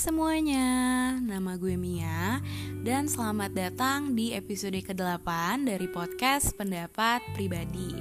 semuanya, 0.00 1.12
nama 1.20 1.60
gue 1.60 1.76
Mia 1.76 2.40
dan 2.80 3.04
selamat 3.04 3.52
datang 3.52 4.16
di 4.16 4.32
episode 4.32 4.80
ke-8 4.80 5.28
dari 5.68 5.92
podcast 5.92 6.56
Pendapat 6.56 7.20
Pribadi. 7.36 8.00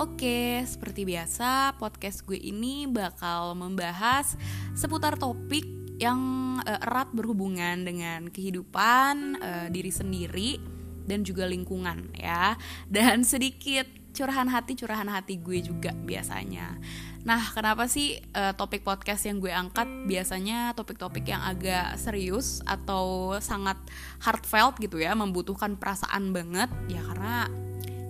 Oke, 0.00 0.64
seperti 0.64 1.04
biasa 1.04 1.76
podcast 1.76 2.24
gue 2.24 2.40
ini 2.40 2.88
bakal 2.88 3.52
membahas 3.60 4.40
seputar 4.72 5.20
topik 5.20 5.68
yang 6.00 6.16
uh, 6.64 6.80
erat 6.80 7.12
berhubungan 7.12 7.84
dengan 7.84 8.32
kehidupan 8.32 9.36
uh, 9.36 9.66
diri 9.68 9.92
sendiri 9.92 10.56
dan 11.04 11.28
juga 11.28 11.44
lingkungan 11.44 12.08
ya. 12.16 12.56
Dan 12.88 13.20
sedikit 13.20 13.97
curahan 14.18 14.50
hati 14.50 14.74
curahan 14.74 15.06
hati 15.06 15.38
gue 15.38 15.62
juga 15.62 15.94
biasanya. 15.94 16.74
Nah, 17.22 17.38
kenapa 17.54 17.86
sih 17.86 18.18
uh, 18.34 18.50
topik 18.58 18.82
podcast 18.82 19.22
yang 19.30 19.38
gue 19.38 19.54
angkat 19.54 19.86
biasanya 20.10 20.74
topik-topik 20.74 21.22
yang 21.22 21.38
agak 21.46 21.94
serius 21.94 22.58
atau 22.66 23.38
sangat 23.38 23.78
heartfelt 24.18 24.82
gitu 24.82 24.98
ya, 24.98 25.14
membutuhkan 25.14 25.78
perasaan 25.78 26.34
banget? 26.34 26.66
Ya 26.90 26.98
karena 27.06 27.46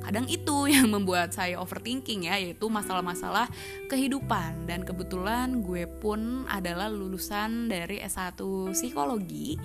kadang 0.01 0.25
itu 0.33 0.65
yang 0.75 0.89
membuat 0.89 1.37
saya 1.37 1.61
overthinking 1.61 2.25
ya, 2.25 2.41
yaitu 2.41 2.73
masalah-masalah 2.73 3.53
kehidupan 3.93 4.65
dan 4.65 4.81
kebetulan 4.89 5.61
gue 5.61 5.85
pun 6.01 6.49
adalah 6.49 6.89
lulusan 6.89 7.69
dari 7.69 8.01
S1 8.01 8.41
psikologi. 8.73 9.61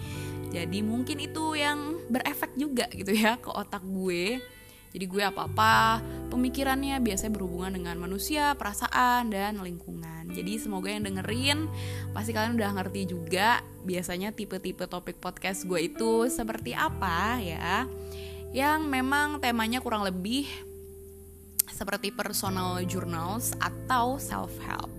Jadi 0.51 0.85
mungkin 0.85 1.17
itu 1.23 1.55
yang 1.55 2.03
berefek 2.11 2.53
juga 2.59 2.85
gitu 2.91 3.15
ya 3.15 3.39
ke 3.39 3.49
otak 3.49 3.81
gue 3.81 4.37
jadi 4.93 5.05
gue 5.09 5.23
apa-apa 5.25 6.05
pemikirannya 6.29 7.01
biasanya 7.01 7.33
berhubungan 7.33 7.81
dengan 7.81 7.97
manusia, 7.97 8.53
perasaan, 8.53 9.33
dan 9.33 9.57
lingkungan. 9.57 10.29
Jadi 10.29 10.61
semoga 10.61 10.93
yang 10.93 11.09
dengerin 11.09 11.65
pasti 12.13 12.29
kalian 12.29 12.53
udah 12.53 12.77
ngerti 12.77 13.09
juga 13.09 13.65
biasanya 13.81 14.37
tipe-tipe 14.37 14.85
topik 14.85 15.17
podcast 15.17 15.65
gue 15.65 15.89
itu 15.89 16.29
seperti 16.29 16.77
apa 16.77 17.41
ya. 17.41 17.89
Yang 18.53 18.85
memang 18.85 19.41
temanya 19.41 19.81
kurang 19.81 20.05
lebih 20.05 20.45
seperti 21.73 22.13
personal 22.13 22.85
journals 22.85 23.57
atau 23.57 24.21
self 24.21 24.53
help 24.61 24.93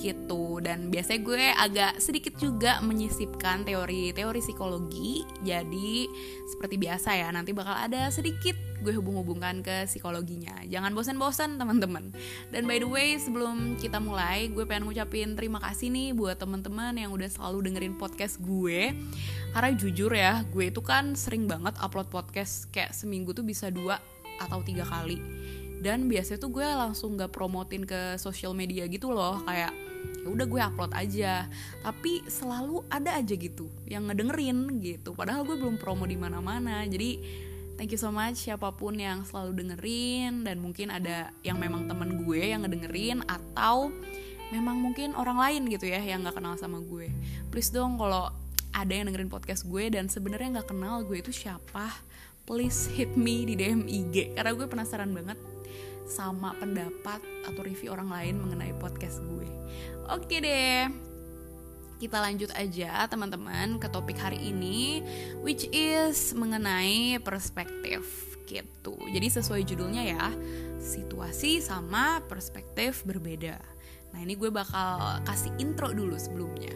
gitu. 0.00 0.58
Dan 0.64 0.88
biasanya 0.88 1.20
gue 1.20 1.44
agak 1.52 1.92
sedikit 2.00 2.34
juga 2.40 2.80
menyisipkan 2.80 3.62
teori-teori 3.68 4.40
psikologi. 4.40 5.22
Jadi 5.44 6.08
seperti 6.48 6.80
biasa 6.80 7.14
ya 7.20 7.28
nanti 7.30 7.52
bakal 7.52 7.76
ada 7.76 8.08
sedikit 8.08 8.56
gue 8.80 8.96
hubung-hubungkan 8.96 9.60
ke 9.60 9.84
psikologinya. 9.84 10.64
Jangan 10.64 10.96
bosan-bosan 10.96 11.60
teman-teman. 11.60 12.16
Dan 12.48 12.64
by 12.64 12.80
the 12.80 12.88
way 12.88 13.20
sebelum 13.20 13.76
kita 13.76 14.00
mulai 14.00 14.48
gue 14.48 14.64
pengen 14.64 14.88
ngucapin 14.88 15.36
terima 15.36 15.60
kasih 15.60 15.92
nih 15.92 16.16
buat 16.16 16.40
teman-teman 16.40 16.96
yang 16.96 17.12
udah 17.12 17.28
selalu 17.28 17.68
dengerin 17.68 18.00
podcast 18.00 18.40
gue. 18.40 18.96
Karena 19.52 19.70
jujur 19.76 20.10
ya 20.16 20.40
gue 20.48 20.72
itu 20.72 20.80
kan 20.80 21.12
sering 21.12 21.44
banget 21.44 21.76
upload 21.78 22.08
podcast. 22.08 22.72
Kayak 22.72 22.96
seminggu 22.96 23.36
tuh 23.36 23.44
bisa 23.44 23.68
dua 23.68 24.00
atau 24.40 24.64
tiga 24.64 24.88
kali 24.88 25.20
dan 25.80 26.06
biasanya 26.06 26.38
tuh 26.44 26.52
gue 26.52 26.64
langsung 26.64 27.16
gak 27.16 27.32
promotin 27.32 27.88
ke 27.88 28.20
sosial 28.20 28.52
media 28.52 28.84
gitu 28.86 29.08
loh 29.10 29.40
kayak 29.48 29.72
ya 30.20 30.28
udah 30.28 30.46
gue 30.46 30.60
upload 30.60 30.92
aja. 30.92 31.48
Tapi 31.80 32.24
selalu 32.28 32.84
ada 32.92 33.16
aja 33.16 33.34
gitu 33.34 33.68
yang 33.88 34.08
ngedengerin 34.08 34.80
gitu. 34.84 35.16
Padahal 35.16 35.44
gue 35.48 35.56
belum 35.56 35.80
promo 35.80 36.04
di 36.04 36.16
mana-mana. 36.20 36.84
Jadi 36.84 37.20
thank 37.80 37.92
you 37.92 38.00
so 38.00 38.12
much 38.12 38.44
siapa 38.44 38.68
pun 38.76 38.96
yang 39.00 39.24
selalu 39.24 39.64
dengerin 39.64 40.44
dan 40.44 40.60
mungkin 40.60 40.92
ada 40.92 41.32
yang 41.40 41.56
memang 41.56 41.88
temen 41.88 42.28
gue 42.28 42.52
yang 42.52 42.60
ngedengerin 42.64 43.24
atau 43.24 43.88
memang 44.52 44.76
mungkin 44.82 45.16
orang 45.16 45.38
lain 45.40 45.62
gitu 45.72 45.88
ya 45.88 46.02
yang 46.02 46.20
nggak 46.20 46.36
kenal 46.36 46.56
sama 46.60 46.84
gue. 46.84 47.08
Please 47.48 47.72
dong 47.72 47.96
kalau 47.96 48.28
ada 48.70 48.92
yang 48.92 49.08
dengerin 49.08 49.32
podcast 49.32 49.66
gue 49.66 49.88
dan 49.90 50.06
sebenarnya 50.06 50.60
nggak 50.60 50.68
kenal 50.70 51.02
gue 51.02 51.18
itu 51.18 51.34
siapa 51.34 51.90
please 52.46 52.90
hit 52.94 53.14
me 53.18 53.46
di 53.46 53.54
DM 53.58 53.86
IG 53.86 54.34
karena 54.34 54.54
gue 54.54 54.66
penasaran 54.66 55.10
banget 55.10 55.38
sama 56.08 56.56
pendapat 56.56 57.20
atau 57.44 57.60
review 57.60 57.92
orang 57.92 58.08
lain 58.08 58.34
mengenai 58.40 58.72
podcast 58.78 59.20
gue. 59.24 59.48
Oke 60.10 60.40
deh. 60.40 60.88
Kita 62.00 62.16
lanjut 62.16 62.48
aja 62.56 63.04
teman-teman 63.12 63.76
ke 63.76 63.86
topik 63.92 64.16
hari 64.16 64.40
ini 64.40 65.04
which 65.44 65.68
is 65.68 66.32
mengenai 66.32 67.20
perspektif 67.20 68.30
gitu. 68.50 68.98
Jadi 69.14 69.26
sesuai 69.30 69.62
judulnya 69.62 70.02
ya, 70.02 70.26
situasi 70.82 71.62
sama 71.62 72.18
perspektif 72.26 73.06
berbeda. 73.06 73.60
Nah, 74.10 74.18
ini 74.26 74.34
gue 74.34 74.50
bakal 74.50 75.22
kasih 75.22 75.54
intro 75.62 75.94
dulu 75.94 76.18
sebelumnya. 76.18 76.74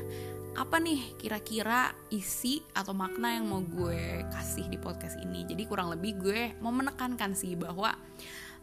Apa 0.55 0.79
nih 0.79 1.19
kira-kira 1.19 1.91
isi 2.15 2.63
atau 2.79 2.95
makna 2.95 3.35
yang 3.35 3.51
mau 3.51 3.59
gue 3.59 4.23
kasih 4.31 4.71
di 4.71 4.79
podcast 4.79 5.19
ini? 5.19 5.43
Jadi 5.43 5.67
kurang 5.67 5.91
lebih 5.91 6.15
gue 6.23 6.55
mau 6.63 6.71
menekankan 6.71 7.35
sih 7.35 7.59
bahwa 7.59 7.91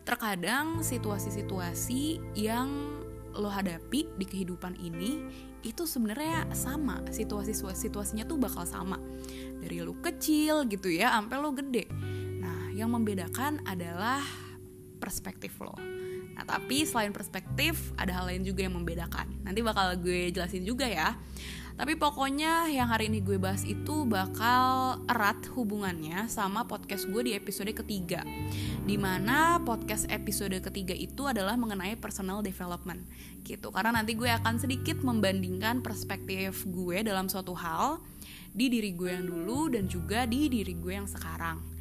terkadang 0.01 0.81
situasi-situasi 0.81 2.19
yang 2.34 2.69
lo 3.31 3.47
hadapi 3.47 4.12
di 4.19 4.25
kehidupan 4.28 4.75
ini 4.81 5.23
itu 5.62 5.85
sebenarnya 5.85 6.50
sama. 6.51 7.00
Situasi 7.13 7.53
situasinya 7.56 8.25
tuh 8.28 8.41
bakal 8.41 8.67
sama. 8.67 8.97
Dari 9.62 9.79
lo 9.79 9.95
kecil 10.01 10.67
gitu 10.67 10.89
ya 10.89 11.13
sampai 11.16 11.38
lo 11.38 11.53
gede. 11.53 11.88
Nah 12.41 12.73
yang 12.73 12.91
membedakan 12.91 13.63
adalah 13.63 14.19
perspektif 14.97 15.56
lo. 15.62 15.78
Nah 16.35 16.44
tapi 16.44 16.83
selain 16.83 17.13
perspektif 17.13 17.94
ada 17.95 18.22
hal 18.22 18.33
lain 18.33 18.44
juga 18.44 18.66
yang 18.66 18.75
membedakan. 18.75 19.45
Nanti 19.45 19.62
bakal 19.62 20.01
gue 20.01 20.33
jelasin 20.33 20.66
juga 20.66 20.89
ya 20.89 21.16
tapi 21.80 21.96
pokoknya 21.96 22.68
yang 22.68 22.92
hari 22.92 23.08
ini 23.08 23.24
gue 23.24 23.40
bahas 23.40 23.64
itu 23.64 24.04
bakal 24.04 25.00
erat 25.08 25.40
hubungannya 25.56 26.28
sama 26.28 26.68
podcast 26.68 27.08
gue 27.08 27.32
di 27.32 27.34
episode 27.34 27.72
ketiga. 27.72 28.22
Di 28.84 29.00
mana 29.00 29.62
podcast 29.64 30.10
episode 30.12 30.58
ketiga 30.60 30.92
itu 30.92 31.26
adalah 31.26 31.56
mengenai 31.56 31.96
personal 31.96 32.44
development 32.44 33.08
gitu. 33.48 33.72
Karena 33.72 33.96
nanti 33.96 34.14
gue 34.14 34.28
akan 34.28 34.60
sedikit 34.60 35.00
membandingkan 35.00 35.80
perspektif 35.80 36.68
gue 36.68 37.08
dalam 37.08 37.31
suatu 37.31 37.56
hal 37.56 38.04
di 38.52 38.68
diri 38.68 38.92
gue 38.92 39.10
yang 39.16 39.26
dulu 39.26 39.72
dan 39.72 39.88
juga 39.88 40.28
di 40.28 40.52
diri 40.52 40.76
gue 40.76 40.94
yang 40.94 41.08
sekarang. 41.08 41.72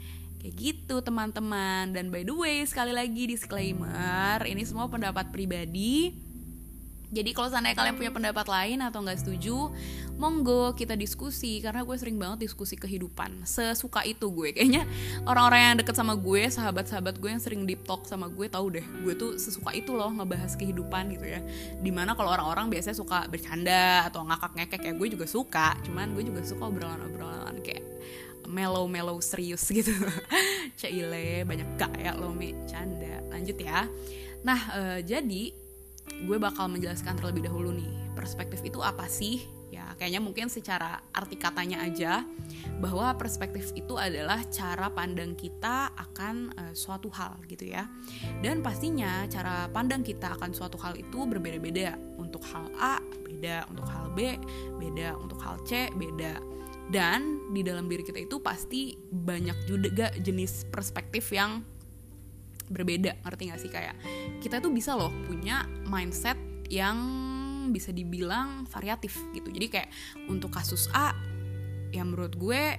Kayak 0.41 0.57
gitu 0.57 1.05
teman-teman 1.05 1.93
Dan 1.93 2.09
by 2.09 2.25
the 2.25 2.33
way 2.33 2.65
sekali 2.65 2.97
lagi 2.97 3.29
disclaimer 3.29 4.41
Ini 4.49 4.65
semua 4.65 4.89
pendapat 4.89 5.29
pribadi 5.29 6.17
jadi 7.11 7.35
kalau 7.35 7.51
seandainya 7.51 7.75
kalian 7.75 7.99
punya 7.99 8.13
pendapat 8.15 8.47
lain 8.47 8.79
atau 8.87 9.03
nggak 9.03 9.19
setuju, 9.19 9.75
monggo 10.15 10.79
kita 10.79 10.95
diskusi 10.95 11.59
karena 11.59 11.83
gue 11.83 11.97
sering 11.99 12.15
banget 12.23 12.47
diskusi 12.47 12.79
kehidupan. 12.79 13.43
Sesuka 13.43 14.07
itu 14.07 14.31
gue 14.31 14.55
kayaknya 14.55 14.87
orang-orang 15.27 15.61
yang 15.61 15.77
deket 15.83 15.99
sama 15.99 16.15
gue, 16.15 16.47
sahabat-sahabat 16.47 17.19
gue 17.19 17.31
yang 17.35 17.43
sering 17.43 17.67
deep 17.67 17.83
talk 17.83 18.07
sama 18.07 18.31
gue 18.31 18.47
tahu 18.47 18.79
deh, 18.79 18.87
gue 19.03 19.15
tuh 19.19 19.35
sesuka 19.43 19.75
itu 19.75 19.91
loh 19.91 20.07
ngebahas 20.15 20.55
kehidupan 20.55 21.11
gitu 21.19 21.27
ya. 21.27 21.43
Di 21.83 21.91
mana 21.91 22.15
kalau 22.15 22.31
orang-orang 22.31 22.71
biasanya 22.71 22.95
suka 22.95 23.27
bercanda 23.27 24.07
atau 24.07 24.23
ngakak 24.23 24.55
ngekek 24.55 24.81
kayak 24.87 24.97
gue 25.03 25.09
juga 25.19 25.27
suka, 25.27 25.75
cuman 25.83 26.15
gue 26.15 26.31
juga 26.31 26.47
suka 26.47 26.71
obrolan-obrolan 26.71 27.59
kayak 27.67 27.83
mellow-mellow 28.47 29.19
serius 29.19 29.67
gitu. 29.75 29.91
Cile 30.79 31.43
banyak 31.43 31.75
gak 31.75 31.99
ya 31.99 32.15
lo 32.15 32.31
mi 32.31 32.55
canda. 32.71 33.19
Lanjut 33.35 33.59
ya. 33.59 33.91
Nah, 34.47 34.61
uh, 34.73 34.99
jadi 35.03 35.70
gue 36.25 36.37
bakal 36.37 36.69
menjelaskan 36.69 37.17
terlebih 37.17 37.49
dahulu 37.49 37.73
nih 37.73 37.89
perspektif 38.13 38.61
itu 38.61 38.85
apa 38.85 39.09
sih? 39.09 39.49
Ya 39.71 39.95
kayaknya 39.95 40.19
mungkin 40.19 40.51
secara 40.51 40.99
arti 41.15 41.39
katanya 41.39 41.87
aja 41.87 42.27
bahwa 42.83 43.15
perspektif 43.15 43.71
itu 43.79 43.95
adalah 43.95 44.43
cara 44.51 44.91
pandang 44.91 45.39
kita 45.39 45.95
akan 45.95 46.51
uh, 46.59 46.75
suatu 46.75 47.07
hal 47.15 47.39
gitu 47.47 47.71
ya. 47.71 47.87
Dan 48.43 48.67
pastinya 48.67 49.25
cara 49.31 49.71
pandang 49.71 50.03
kita 50.03 50.35
akan 50.35 50.51
suatu 50.51 50.77
hal 50.83 50.99
itu 50.99 51.23
berbeda-beda. 51.23 51.95
Untuk 52.19 52.43
hal 52.51 52.67
A 52.83 52.99
beda. 53.23 53.71
Untuk 53.71 53.87
hal 53.87 54.11
B 54.13 54.37
beda. 54.83 55.15
Untuk 55.23 55.39
hal 55.39 55.63
C 55.63 55.89
beda. 55.95 56.43
Dan 56.91 57.55
di 57.55 57.63
dalam 57.63 57.87
diri 57.87 58.03
kita 58.03 58.19
itu 58.19 58.43
pasti 58.43 58.99
banyak 58.99 59.71
juga 59.71 60.11
jenis 60.19 60.67
perspektif 60.67 61.31
yang 61.31 61.63
berbeda 62.71 63.19
ngerti 63.27 63.43
gak 63.51 63.61
sih? 63.61 63.71
Kayak 63.71 63.99
kita 64.41 64.63
tuh 64.63 64.71
bisa 64.71 64.95
loh 64.95 65.11
punya 65.27 65.67
mindset 65.91 66.39
yang 66.71 66.97
bisa 67.75 67.91
dibilang 67.91 68.65
variatif 68.71 69.19
gitu. 69.35 69.51
Jadi 69.51 69.67
kayak 69.69 69.89
untuk 70.31 70.55
kasus 70.55 70.89
A 70.95 71.13
yang 71.91 72.15
menurut 72.15 72.35
gue 72.39 72.79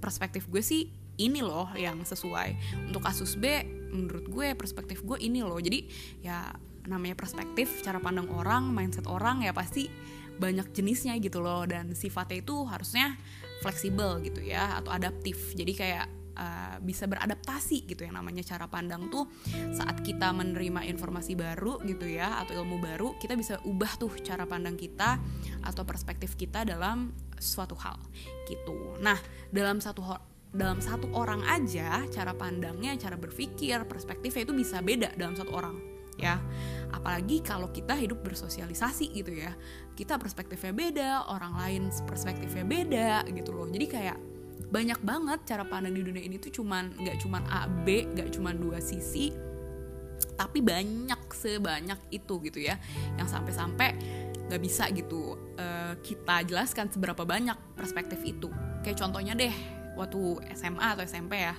perspektif 0.00 0.48
gue 0.48 0.64
sih 0.64 0.88
ini 1.18 1.44
loh 1.44 1.68
yang 1.76 2.00
sesuai. 2.02 2.80
Untuk 2.88 3.04
kasus 3.04 3.36
B 3.36 3.62
menurut 3.92 4.26
gue 4.28 4.48
perspektif 4.56 5.04
gue 5.04 5.18
ini 5.20 5.44
loh. 5.44 5.58
Jadi 5.58 5.88
ya 6.24 6.48
namanya 6.88 7.18
perspektif 7.18 7.84
cara 7.84 8.00
pandang 8.00 8.32
orang 8.32 8.72
mindset 8.72 9.04
orang 9.04 9.44
ya 9.44 9.52
pasti 9.52 9.92
banyak 10.38 10.70
jenisnya 10.72 11.18
gitu 11.20 11.42
loh. 11.42 11.66
Dan 11.66 11.92
sifatnya 11.92 12.40
itu 12.40 12.64
harusnya 12.64 13.18
fleksibel 13.60 14.22
gitu 14.22 14.40
ya 14.40 14.78
atau 14.78 14.94
adaptif. 14.94 15.36
Jadi 15.52 15.72
kayak 15.74 16.06
uh, 16.38 16.76
bisa 16.78 17.10
beradaptasi 17.10 17.84
gitu 17.90 18.06
yang 18.06 18.14
namanya 18.16 18.46
cara 18.46 18.70
pandang 18.70 19.10
tuh. 19.10 19.26
Saat 19.74 20.06
kita 20.06 20.30
menerima 20.30 20.86
informasi 20.86 21.34
baru 21.34 21.82
gitu 21.84 22.06
ya 22.06 22.38
atau 22.40 22.62
ilmu 22.62 22.78
baru 22.78 23.18
kita 23.18 23.34
bisa 23.34 23.58
ubah 23.66 23.98
tuh 23.98 24.14
cara 24.22 24.46
pandang 24.46 24.78
kita 24.78 25.18
atau 25.66 25.82
perspektif 25.82 26.38
kita 26.38 26.62
dalam 26.62 27.12
suatu 27.36 27.74
hal 27.76 27.98
gitu. 28.46 28.96
Nah 29.02 29.18
dalam 29.50 29.82
satu 29.82 30.00
dalam 30.48 30.80
satu 30.80 31.12
orang 31.12 31.44
aja 31.44 32.08
cara 32.08 32.32
pandangnya 32.32 32.96
cara 32.96 33.20
berpikir 33.20 33.84
perspektifnya 33.84 34.48
itu 34.48 34.54
bisa 34.56 34.80
beda 34.80 35.12
dalam 35.18 35.36
satu 35.36 35.52
orang 35.52 35.76
ya. 36.18 36.40
Apalagi 36.90 37.40
kalau 37.44 37.70
kita 37.70 37.94
hidup 37.94 38.20
bersosialisasi 38.26 39.14
gitu 39.14 39.32
ya. 39.32 39.54
Kita 39.94 40.18
perspektifnya 40.18 40.72
beda 40.74 41.10
orang 41.30 41.54
lain 41.58 41.82
perspektifnya 42.06 42.64
beda 42.66 43.10
gitu 43.30 43.50
loh. 43.54 43.66
Jadi 43.70 43.86
kayak 43.86 44.18
banyak 44.68 45.00
banget 45.00 45.48
cara 45.48 45.64
pandang 45.64 45.96
di 45.96 46.04
dunia 46.04 46.20
ini 46.20 46.36
tuh 46.36 46.52
cuman 46.52 46.92
nggak 47.00 47.16
cuman 47.24 47.42
A 47.48 47.64
B 47.66 48.04
nggak 48.12 48.36
cuman 48.36 48.60
dua 48.60 48.78
sisi 48.84 49.48
tapi 50.38 50.62
banyak 50.62 51.30
sebanyak 51.30 51.98
itu 52.10 52.34
gitu 52.42 52.58
ya. 52.62 52.78
Yang 53.18 53.38
sampai-sampai 53.38 53.88
nggak 54.48 54.62
bisa 54.62 54.88
gitu 54.94 55.36
uh, 55.58 55.94
kita 56.00 56.46
jelaskan 56.46 56.90
seberapa 56.90 57.22
banyak 57.26 57.54
perspektif 57.74 58.22
itu. 58.22 58.50
Kayak 58.82 58.98
contohnya 59.02 59.34
deh 59.34 59.54
waktu 59.98 60.20
SMA 60.54 60.94
atau 60.94 61.02
SMP 61.02 61.42
ya 61.42 61.54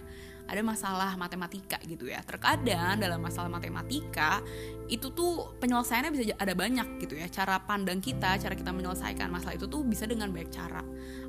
ada 0.50 0.66
masalah 0.66 1.13
matematika 1.13 1.78
gitu 1.86 2.10
ya. 2.10 2.25
Terkadang 2.25 2.98
dalam 2.98 3.22
masalah 3.22 3.48
matematika 3.48 4.42
itu 4.90 5.13
tuh 5.13 5.54
penyelesaiannya 5.62 6.10
bisa 6.10 6.24
ada 6.42 6.57
banyak 6.57 6.98
gitu 7.06 7.13
ya. 7.22 7.30
Cara 7.30 7.62
pandang 7.62 8.01
kita, 8.01 8.42
cara 8.42 8.57
kita 8.57 8.74
menyelesaikan 8.74 9.30
masalah 9.30 9.54
itu 9.54 9.69
tuh 9.69 9.86
bisa 9.86 10.10
dengan 10.10 10.34
banyak 10.34 10.50
cara. 10.50 10.81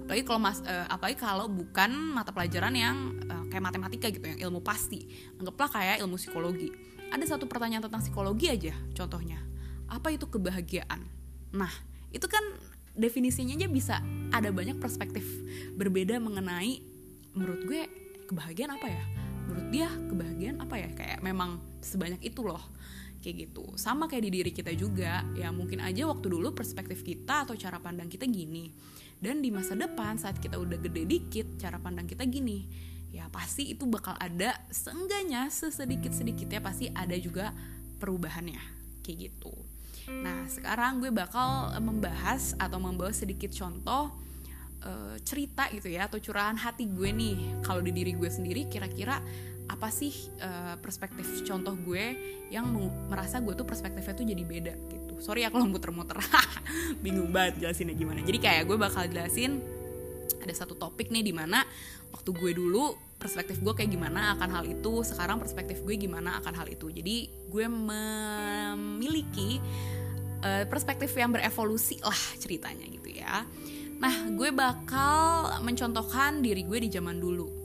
Apalagi 0.09 0.25
kalau 0.25 0.41
mas, 0.41 0.65
uh, 0.65 0.89
apalagi 0.89 1.21
kalau 1.21 1.47
bukan 1.53 1.93
mata 2.17 2.33
pelajaran 2.33 2.73
yang 2.73 2.97
uh, 3.29 3.45
kayak 3.53 3.63
matematika 3.63 4.09
gitu, 4.09 4.25
yang 4.25 4.51
ilmu 4.51 4.65
pasti. 4.65 5.05
Anggaplah 5.37 5.69
kayak 5.69 6.01
ilmu 6.01 6.17
psikologi. 6.17 6.73
Ada 7.13 7.37
satu 7.37 7.45
pertanyaan 7.45 7.85
tentang 7.85 8.01
psikologi 8.01 8.49
aja, 8.49 8.73
contohnya. 8.97 9.39
Apa 9.93 10.15
itu 10.15 10.25
kebahagiaan? 10.31 11.03
Nah, 11.53 11.71
itu 12.15 12.25
kan 12.31 12.43
definisinya 12.95 13.55
aja 13.55 13.69
bisa 13.71 13.97
ada 14.35 14.51
banyak 14.51 14.79
perspektif 14.83 15.23
berbeda 15.79 16.19
mengenai 16.19 16.83
menurut 17.35 17.63
gue 17.67 17.83
kebahagiaan 18.31 18.79
apa 18.79 18.87
ya? 18.87 19.05
Menurut 19.51 19.69
dia 19.75 19.91
kebahagiaan 19.91 20.59
apa 20.63 20.75
ya? 20.79 20.89
Kayak 20.95 21.19
memang 21.27 21.59
sebanyak 21.83 22.23
itu 22.23 22.47
loh. 22.47 22.63
Kayak 23.19 23.51
gitu. 23.51 23.75
Sama 23.75 24.07
kayak 24.07 24.31
di 24.31 24.31
diri 24.31 24.51
kita 24.55 24.71
juga. 24.79 25.27
Ya 25.35 25.51
mungkin 25.51 25.83
aja 25.83 26.07
waktu 26.07 26.31
dulu 26.31 26.55
perspektif 26.55 27.03
kita 27.03 27.43
atau 27.43 27.59
cara 27.59 27.83
pandang 27.83 28.07
kita 28.07 28.31
gini. 28.31 28.71
Dan 29.19 29.43
di 29.43 29.51
masa 29.53 29.75
depan 29.75 30.17
saat 30.17 30.39
kita 30.39 30.57
udah 30.57 30.79
gede 30.79 31.05
dikit 31.05 31.59
cara 31.59 31.83
pandang 31.83 32.07
kita 32.07 32.23
gini. 32.25 32.65
Ya 33.11 33.27
pasti 33.29 33.75
itu 33.75 33.91
bakal 33.91 34.15
ada 34.23 34.55
seenggaknya 34.71 35.51
sesedikit 35.51 36.15
sedikitnya 36.15 36.63
pasti 36.63 36.89
ada 36.95 37.19
juga 37.19 37.51
perubahannya. 37.99 38.63
Kayak 39.03 39.35
gitu. 39.35 39.53
Nah 40.09 40.47
sekarang 40.49 41.03
gue 41.03 41.11
bakal 41.13 41.75
membahas 41.83 42.55
atau 42.57 42.79
membawa 42.79 43.11
sedikit 43.13 43.53
contoh 43.53 44.30
uh, 44.85 45.17
cerita 45.23 45.69
gitu 45.73 45.89
ya 45.89 46.09
atau 46.09 46.19
curahan 46.21 46.57
hati 46.57 46.89
gue 46.89 47.11
nih 47.13 47.63
kalau 47.65 47.81
di 47.85 47.93
diri 47.93 48.13
gue 48.17 48.29
sendiri 48.29 48.67
kira-kira 48.69 49.21
apa 49.71 49.87
sih 49.95 50.11
uh, 50.43 50.75
perspektif 50.83 51.47
contoh 51.47 51.79
gue 51.79 52.05
yang 52.51 52.67
merasa 53.07 53.39
gue 53.39 53.55
tuh 53.55 53.63
perspektifnya 53.63 54.15
tuh 54.19 54.27
jadi 54.27 54.43
beda 54.43 54.75
gitu. 54.91 55.15
Sorry 55.23 55.47
ya 55.47 55.51
kalau 55.55 55.71
muter-muter. 55.71 56.19
Bingung 57.05 57.31
banget 57.31 57.63
jelasinnya 57.63 57.95
gimana. 57.95 58.19
Jadi 58.27 58.39
kayak 58.43 58.67
gue 58.67 58.75
bakal 58.75 59.07
jelasin 59.07 59.63
ada 60.43 60.55
satu 60.57 60.75
topik 60.75 61.15
nih 61.15 61.23
di 61.23 61.31
mana 61.31 61.63
waktu 62.11 62.35
gue 62.35 62.51
dulu 62.59 62.99
perspektif 63.21 63.63
gue 63.63 63.71
kayak 63.71 63.95
gimana 63.95 64.35
akan 64.35 64.51
hal 64.59 64.65
itu 64.67 65.07
sekarang 65.07 65.39
perspektif 65.39 65.87
gue 65.87 65.95
gimana 65.95 66.43
akan 66.43 66.55
hal 66.59 66.67
itu. 66.67 66.91
Jadi 66.91 67.31
gue 67.47 67.67
memiliki 67.71 69.63
uh, 70.43 70.67
perspektif 70.67 71.15
yang 71.15 71.31
berevolusi 71.31 72.03
lah 72.03 72.19
ceritanya 72.43 72.91
gitu 72.91 73.15
ya 73.15 73.47
Nah, 74.01 74.33
gue 74.33 74.49
bakal 74.49 75.61
mencontohkan 75.61 76.41
diri 76.41 76.65
gue 76.65 76.81
di 76.81 76.89
zaman 76.89 77.21
dulu. 77.21 77.61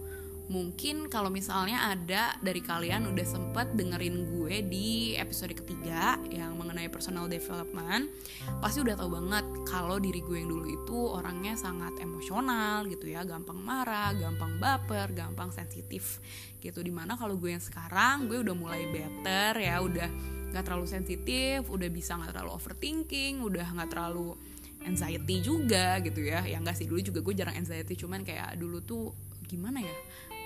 Mungkin 0.45 1.09
kalau 1.09 1.33
misalnya 1.33 1.89
ada 1.89 2.37
dari 2.37 2.61
kalian 2.61 3.09
udah 3.09 3.25
sempet 3.25 3.73
dengerin 3.73 4.29
gue 4.29 4.61
di 4.61 5.17
episode 5.17 5.57
ketiga 5.57 6.21
yang 6.29 6.53
mengenai 6.53 6.85
personal 6.85 7.25
development, 7.25 8.13
pasti 8.61 8.77
udah 8.85 8.93
tahu 8.93 9.09
banget 9.09 9.41
kalau 9.65 9.97
diri 9.97 10.21
gue 10.21 10.37
yang 10.37 10.51
dulu 10.53 10.69
itu 10.69 10.97
orangnya 11.01 11.57
sangat 11.57 11.97
emosional 11.97 12.85
gitu 12.85 13.09
ya, 13.09 13.25
gampang 13.25 13.57
marah, 13.57 14.13
gampang 14.13 14.61
baper, 14.61 15.17
gampang 15.17 15.49
sensitif 15.49 16.21
gitu. 16.61 16.77
Di 16.85 16.93
mana 16.93 17.17
kalau 17.17 17.41
gue 17.41 17.49
yang 17.49 17.63
sekarang 17.63 18.29
gue 18.29 18.37
udah 18.45 18.53
mulai 18.53 18.85
better 18.85 19.57
ya, 19.57 19.81
udah 19.81 20.09
nggak 20.53 20.61
terlalu 20.61 20.85
sensitif, 20.85 21.65
udah 21.73 21.89
bisa 21.89 22.21
nggak 22.21 22.37
terlalu 22.37 22.53
overthinking, 22.53 23.41
udah 23.41 23.65
nggak 23.81 23.89
terlalu 23.89 24.37
anxiety 24.85 25.41
juga 25.41 25.99
gitu 25.99 26.21
ya. 26.21 26.45
Yang 26.45 26.61
enggak 26.61 26.77
sih 26.77 26.87
dulu 26.87 27.01
juga 27.01 27.19
gue 27.25 27.33
jarang 27.33 27.57
anxiety 27.57 27.93
cuman 27.97 28.21
kayak 28.21 28.55
dulu 28.55 28.79
tuh 28.85 29.11
gimana 29.45 29.81
ya 29.81 29.97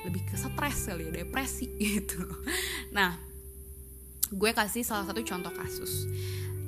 lebih 0.08 0.24
ke 0.28 0.36
stres 0.40 0.88
kali 0.88 1.12
ya 1.12 1.24
depresi 1.24 1.68
gitu. 1.84 2.24
Nah 2.96 3.20
gue 4.30 4.52
kasih 4.56 4.88
salah 4.88 5.06
satu 5.06 5.22
contoh 5.22 5.52
kasus. 5.52 6.08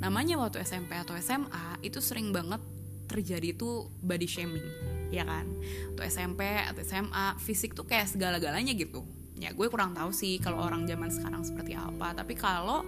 Namanya 0.02 0.42
waktu 0.42 0.66
SMP 0.66 0.98
atau 0.98 1.14
SMA 1.22 1.80
itu 1.86 2.02
sering 2.02 2.34
banget 2.34 2.60
terjadi 3.06 3.54
itu 3.54 3.88
body 4.02 4.28
shaming 4.28 4.68
ya 5.12 5.28
kan? 5.28 5.48
Tuh 5.96 6.04
SMP 6.08 6.44
atau 6.48 6.82
SMA 6.84 7.38
fisik 7.40 7.76
tuh 7.76 7.88
kayak 7.88 8.10
segala-galanya 8.10 8.74
gitu. 8.76 9.06
Ya 9.40 9.56
gue 9.56 9.68
kurang 9.72 9.96
tahu 9.96 10.14
sih 10.14 10.38
kalau 10.38 10.62
orang 10.62 10.86
zaman 10.86 11.10
sekarang 11.10 11.42
seperti 11.46 11.74
apa 11.74 12.14
tapi 12.14 12.34
kalau 12.36 12.86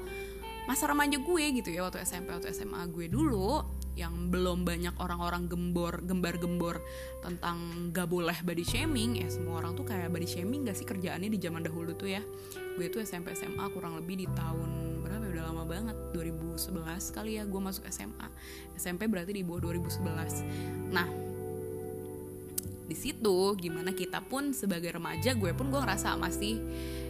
masa 0.63 0.87
remaja 0.87 1.19
gue 1.19 1.45
gitu 1.59 1.69
ya 1.75 1.83
waktu 1.83 1.99
SMP 2.07 2.31
atau 2.31 2.47
SMA 2.47 2.87
gue 2.87 3.11
dulu 3.11 3.82
yang 3.93 4.33
belum 4.33 4.65
banyak 4.65 4.97
orang-orang 4.97 5.45
gembor 5.45 6.01
gembar-gembor 6.01 6.81
tentang 7.21 7.89
gak 7.93 8.09
boleh 8.09 8.33
body 8.41 8.65
shaming 8.65 9.21
ya 9.21 9.29
semua 9.29 9.61
orang 9.61 9.77
tuh 9.77 9.85
kayak 9.85 10.09
body 10.09 10.25
shaming 10.25 10.65
gak 10.65 10.77
sih 10.77 10.87
kerjaannya 10.87 11.29
di 11.29 11.37
zaman 11.37 11.61
dahulu 11.61 11.93
tuh 11.93 12.09
ya? 12.09 12.21
Gue 12.73 12.89
tuh 12.89 13.05
SMP 13.05 13.37
SMA 13.37 13.69
kurang 13.69 14.01
lebih 14.01 14.25
di 14.25 14.27
tahun 14.33 15.01
berapa 15.05 15.29
ya? 15.29 15.29
Udah 15.29 15.43
lama 15.53 15.63
banget 15.69 15.97
2011 16.17 17.15
kali 17.15 17.37
ya 17.37 17.43
gue 17.45 17.61
masuk 17.61 17.85
SMA 17.89 18.27
SMP 18.77 19.05
berarti 19.05 19.33
di 19.33 19.45
bawah 19.45 19.69
2011 19.69 20.93
nah 20.93 21.05
di 22.83 22.95
situ 22.99 23.55
gimana 23.57 23.95
kita 23.95 24.21
pun 24.21 24.51
sebagai 24.51 24.93
remaja 24.93 25.33
gue 25.33 25.51
pun 25.55 25.71
gue 25.71 25.79
ngerasa 25.79 26.19
masih 26.19 26.59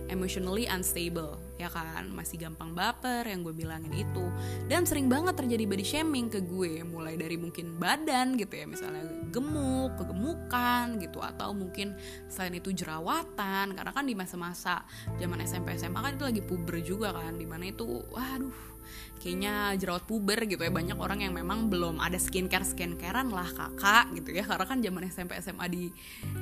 emotionally 0.10 0.68
unstable 0.68 1.40
ya 1.62 1.70
kan? 1.72 2.10
Masih 2.12 2.42
gampang 2.42 2.76
baper 2.76 3.24
yang 3.24 3.46
gue 3.46 3.56
bilangin 3.56 3.94
itu. 3.94 4.26
Dan 4.68 4.84
sering 4.84 5.08
banget 5.08 5.38
terjadi 5.38 5.64
body 5.64 5.86
shaming 5.86 6.28
ke 6.28 6.44
gue 6.44 6.84
mulai 6.84 7.16
dari 7.16 7.40
mungkin 7.40 7.78
badan 7.78 8.36
gitu 8.36 8.54
ya 8.58 8.66
misalnya 8.66 9.06
gemuk 9.32 9.96
kegemukan 9.96 11.00
gitu 11.00 11.20
atau 11.22 11.54
mungkin 11.56 11.96
selain 12.28 12.58
itu 12.58 12.74
jerawatan. 12.76 13.78
Karena 13.78 13.92
kan 13.94 14.04
di 14.04 14.18
masa-masa 14.18 14.84
zaman 15.22 15.40
SMP 15.46 15.78
SMA 15.78 16.00
kan 16.00 16.14
itu 16.18 16.26
lagi 16.26 16.42
puber 16.44 16.82
juga 16.84 17.16
kan 17.16 17.38
di 17.38 17.48
mana 17.48 17.70
itu 17.70 17.86
waduh 18.12 18.73
kayaknya 19.24 19.72
jerawat 19.80 20.04
puber 20.04 20.44
gitu 20.44 20.62
ya. 20.64 20.72
Banyak 20.72 21.00
orang 21.00 21.24
yang 21.24 21.32
memang 21.32 21.72
belum 21.72 22.04
ada 22.04 22.20
skincare 22.20 22.68
skincarean 22.68 23.32
lah 23.32 23.48
kakak 23.48 24.12
gitu 24.20 24.36
ya. 24.36 24.44
Karena 24.44 24.66
kan 24.68 24.80
zaman 24.84 25.02
SMP 25.08 25.32
SMA 25.40 25.66
di 25.72 25.84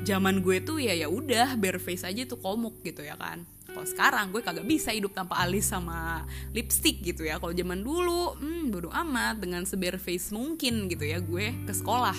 zaman 0.02 0.42
gue 0.42 0.64
tuh 0.66 0.82
ya 0.82 0.98
ya 0.98 1.08
udah 1.08 1.56
bare 1.62 1.78
face 1.78 2.08
aja 2.08 2.26
tuh 2.26 2.42
komuk 2.42 2.82
gitu 2.82 3.06
ya 3.06 3.14
kan. 3.16 3.46
Kalau 3.72 3.88
sekarang 3.88 4.36
gue 4.36 4.44
kagak 4.44 4.68
bisa 4.68 4.92
hidup 4.92 5.16
tanpa 5.16 5.40
alis 5.40 5.72
sama 5.72 6.28
lipstick 6.52 7.00
gitu 7.06 7.24
ya. 7.24 7.40
Kalau 7.40 7.56
zaman 7.56 7.80
dulu 7.80 8.36
hmm, 8.36 8.74
bodo 8.74 8.90
amat 8.92 9.40
dengan 9.40 9.64
sebar 9.64 9.96
face 9.96 10.36
mungkin 10.36 10.92
gitu 10.92 11.08
ya 11.08 11.24
gue 11.24 11.56
ke 11.64 11.74
sekolah 11.74 12.18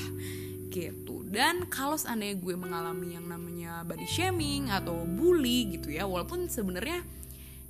gitu. 0.73 1.25
Dan 1.29 1.69
kalau 1.69 2.01
seandainya 2.01 2.41
gue 2.41 2.57
mengalami 2.57 3.17
yang 3.17 3.29
namanya 3.29 3.85
body 3.85 4.09
shaming 4.09 4.73
atau 4.73 5.05
bully 5.05 5.77
gitu 5.77 5.93
ya 5.93 6.09
walaupun 6.09 6.49
sebenarnya 6.49 7.05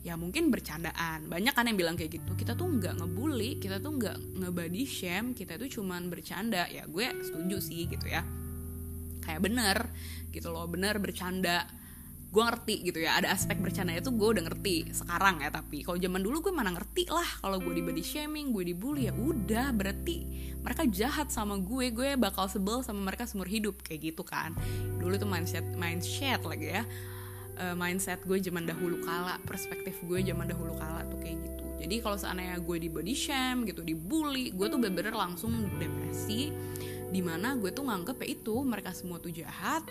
ya 0.03 0.19
mungkin 0.19 0.51
bercandaan. 0.51 1.31
Banyak 1.31 1.55
kan 1.55 1.67
yang 1.71 1.79
bilang 1.79 1.95
kayak 1.95 2.19
gitu. 2.19 2.35
Kita 2.35 2.59
tuh 2.59 2.69
nggak 2.69 2.99
ngebully 2.99 3.63
kita 3.63 3.79
tuh 3.79 3.95
nggak 3.95 4.19
ngebody 4.43 4.85
shame 4.85 5.33
kita 5.33 5.57
tuh 5.57 5.71
cuman 5.71 6.11
bercanda. 6.11 6.67
Ya 6.69 6.85
gue 6.87 7.07
setuju 7.23 7.63
sih 7.63 7.87
gitu 7.87 8.07
ya. 8.11 8.27
Kayak 9.23 9.41
bener 9.47 9.79
gitu 10.35 10.51
loh 10.51 10.67
bener 10.67 10.99
bercanda. 10.99 11.67
Gue 12.33 12.43
ngerti 12.49 12.81
gitu 12.89 12.99
ya 13.05 13.21
ada 13.21 13.37
aspek 13.37 13.61
bercanda 13.61 13.93
itu 13.93 14.09
gue 14.09 14.29
udah 14.41 14.45
ngerti 14.49 14.89
sekarang 14.97 15.45
ya 15.45 15.53
tapi 15.53 15.85
kalau 15.85 16.01
zaman 16.01 16.25
dulu 16.25 16.49
gue 16.49 16.55
mana 16.57 16.73
ngerti 16.73 17.05
lah 17.13 17.29
kalau 17.45 17.61
gue 17.61 17.77
di 17.77 17.85
body 17.85 18.01
shaming 18.01 18.57
gue 18.57 18.73
dibully 18.73 19.05
ya 19.05 19.13
udah 19.13 19.69
berarti 19.77 20.25
mereka 20.65 20.89
jahat 20.89 21.29
sama 21.29 21.61
gue 21.61 21.93
gue 21.93 22.17
bakal 22.17 22.49
sebel 22.49 22.81
sama 22.81 23.05
mereka 23.05 23.29
seumur 23.29 23.45
hidup 23.53 23.85
kayak 23.85 24.17
gitu 24.17 24.25
kan. 24.25 24.57
Dulu 24.97 25.13
tuh 25.21 25.29
mindset 25.29 25.77
mindset 25.77 26.41
lagi 26.49 26.73
ya 26.73 26.89
uh, 27.63 27.75
mindset 27.79 28.19
gue 28.27 28.39
zaman 28.43 28.67
dahulu 28.67 28.99
kala 29.07 29.39
perspektif 29.47 29.95
gue 30.03 30.19
zaman 30.27 30.51
dahulu 30.51 30.75
kala 30.75 31.07
tuh 31.07 31.19
kayak 31.23 31.39
gitu. 31.39 31.65
Jadi 31.83 31.95
kalau 32.03 32.19
seandainya 32.19 32.59
gue 32.59 32.77
di 32.79 32.89
body 32.91 33.15
shame 33.15 33.67
gitu 33.67 33.87
dibully 33.87 34.51
gue 34.51 34.67
tuh 34.67 34.79
bener-bener 34.79 35.15
langsung 35.15 35.71
depresi 35.79 36.51
di 37.13 37.21
mana 37.21 37.55
gue 37.55 37.71
tuh 37.71 37.87
nganggep 37.87 38.19
ya 38.25 38.27
itu 38.35 38.55
mereka 38.67 38.91
semua 38.91 39.21
tuh 39.23 39.31
jahat 39.31 39.85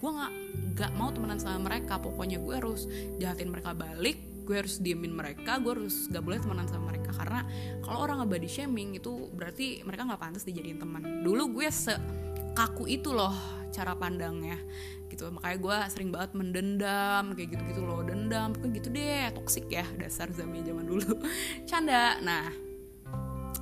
gue 0.00 0.10
nggak 0.10 0.32
nggak 0.78 0.92
mau 0.96 1.10
temenan 1.12 1.36
sama 1.42 1.58
mereka. 1.66 1.98
Pokoknya 2.00 2.38
gue 2.40 2.54
harus 2.54 2.86
jahatin 3.18 3.50
mereka 3.50 3.74
balik 3.74 4.30
gue 4.40 4.56
harus 4.66 4.82
diemin 4.82 5.14
mereka 5.14 5.62
gue 5.62 5.70
harus 5.70 6.10
gak 6.10 6.26
boleh 6.26 6.40
temenan 6.40 6.66
sama 6.66 6.90
mereka. 6.90 7.14
Karena 7.14 7.44
kalau 7.84 7.98
orang 8.02 8.24
nggak 8.24 8.30
body 8.34 8.48
shaming 8.50 8.98
itu 8.98 9.30
berarti 9.36 9.84
mereka 9.86 10.08
nggak 10.08 10.20
pantas 10.20 10.42
dijadiin 10.48 10.80
teman. 10.80 11.22
Dulu 11.22 11.60
gue 11.60 11.68
se 11.70 11.94
kaku 12.56 12.90
itu 12.90 13.14
loh 13.14 13.32
cara 13.70 13.94
pandangnya 13.94 14.58
gitu. 15.20 15.36
Makanya 15.36 15.58
gue 15.60 15.76
sering 15.92 16.08
banget 16.08 16.30
mendendam 16.32 17.24
kayak 17.36 17.48
gitu 17.52 17.62
gitu 17.68 17.80
loh. 17.84 18.00
Dendam 18.00 18.56
kayak 18.56 18.72
gitu 18.80 18.88
deh. 18.88 19.28
Toksik 19.36 19.68
ya 19.68 19.84
dasar 20.00 20.32
Zami 20.32 20.64
zaman 20.64 20.88
dulu. 20.88 21.20
Canda. 21.68 22.16
Nah 22.24 22.48